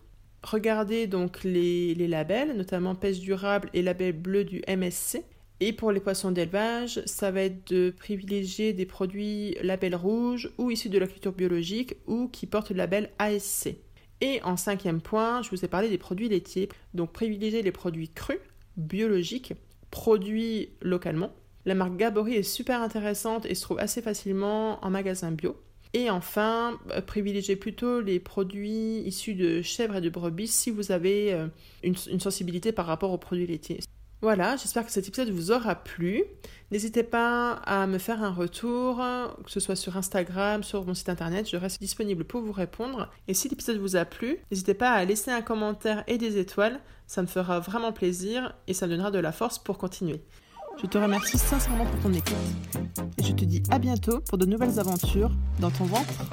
Regardez 0.44 1.06
donc 1.06 1.44
les, 1.44 1.94
labels, 2.08 2.58
notamment 2.58 2.96
pêche 2.96 3.20
durable 3.20 3.70
et 3.74 3.84
label 3.84 4.14
bleu 4.14 4.44
du 4.44 4.64
MSC. 4.68 5.24
Et 5.60 5.74
pour 5.74 5.92
les 5.92 6.00
poissons 6.00 6.32
d'élevage, 6.32 7.04
ça 7.06 7.30
va 7.30 7.42
être 7.42 7.72
de 7.72 7.94
privilégier 7.96 8.74
des 8.74 8.88
produits 8.88 9.56
label 9.62 9.96
rouge 9.96 10.52
ou 10.58 10.72
issus 10.72 10.90
de 10.90 10.98
la 10.98 11.06
culture 11.06 11.34
biologique 11.34 11.98
ou 12.08 12.28
qui 12.28 12.48
portent 12.48 12.72
le 12.72 12.78
label 12.78 13.12
ASC. 13.20 13.76
Et 14.22 14.42
en 14.44 14.58
cinquième 14.58 15.02
point, 15.02 15.44
je 15.44 15.52
vous 15.52 15.64
ai 15.64 15.68
parlé 15.68 15.90
des 15.90 16.00
produits 16.00 16.30
laitiers. 16.30 16.70
Donc 16.96 17.14
privilégier 17.14 17.62
les 17.62 17.72
produits 17.72 18.10
crus, 18.10 18.40
biologiques, 18.76 19.54
produits 19.92 20.70
localement. 20.82 21.32
La 21.66 21.76
marque 21.76 21.96
Gabory 21.96 22.36
est 22.36 22.44
super 22.44 22.82
intéressante 22.82 23.46
et 23.46 23.56
se 23.56 23.62
trouve 23.62 23.80
assez 23.80 24.02
facilement 24.02 24.84
en 24.84 24.90
magasin 24.90 25.32
bio. 25.32 25.56
Et 25.94 26.10
enfin, 26.10 26.80
euh, 26.92 27.02
privilégiez 27.02 27.56
plutôt 27.56 28.02
les 28.02 28.20
produits 28.20 29.00
issus 29.06 29.34
de 29.34 29.62
chèvres 29.62 29.98
et 29.98 30.02
de 30.02 30.10
brebis 30.10 30.48
si 30.48 30.72
vous 30.72 30.92
avez 30.92 31.34
euh, 31.34 31.48
une, 31.84 31.96
une 32.10 32.20
sensibilité 32.20 32.72
par 32.72 32.86
rapport 32.86 33.12
aux 33.12 33.18
produits 33.18 33.48
laitiers. 33.48 33.80
Voilà, 34.22 34.56
j'espère 34.56 34.86
que 34.86 34.92
cet 34.92 35.08
épisode 35.08 35.32
vous 35.32 35.52
aura 35.52 35.74
plu. 35.74 36.24
N'hésitez 36.70 37.02
pas 37.02 37.54
à 37.66 37.88
me 37.88 37.98
faire 37.98 38.24
un 38.24 38.30
retour, 38.30 38.98
que 39.44 39.50
ce 39.50 39.60
soit 39.60 39.76
sur 39.76 39.98
Instagram, 39.98 40.62
sur 40.62 40.86
mon 40.86 40.94
site 40.94 41.10
internet, 41.10 41.50
je 41.50 41.58
reste 41.58 41.82
disponible 41.82 42.24
pour 42.24 42.42
vous 42.42 42.52
répondre. 42.52 43.10
Et 43.28 43.34
si 43.34 43.50
l'épisode 43.50 43.78
vous 43.78 43.96
a 43.96 44.06
plu, 44.06 44.38
n'hésitez 44.52 44.76
pas 44.76 44.92
à 44.92 45.04
laisser 45.06 45.32
un 45.32 45.42
commentaire 45.42 46.04
et 46.06 46.20
des 46.20 46.38
étoiles, 46.38 46.80
ça 47.08 47.24
me 47.24 47.28
fera 47.28 47.60
vraiment 47.60 47.92
plaisir 47.92 48.54
et 48.68 48.76
ça 48.76 48.86
me 48.86 48.92
donnera 48.92 49.10
de 49.10 49.18
la 49.18 49.32
force 49.32 49.58
pour 49.58 49.80
continuer. 49.80 50.22
Je 50.82 50.88
te 50.88 50.98
remercie 50.98 51.38
sincèrement 51.38 51.86
pour 51.86 52.00
ton 52.00 52.12
écoute 52.12 52.34
et 53.20 53.24
je 53.24 53.34
te 53.34 53.46
dis 53.46 53.62
à 53.70 53.78
bientôt 53.78 54.20
pour 54.22 54.40
de 54.40 54.48
nouvelles 54.48 54.80
aventures 54.80 55.30
dans 55.60 55.70
ton 55.70 55.86
ventre. 55.86 56.32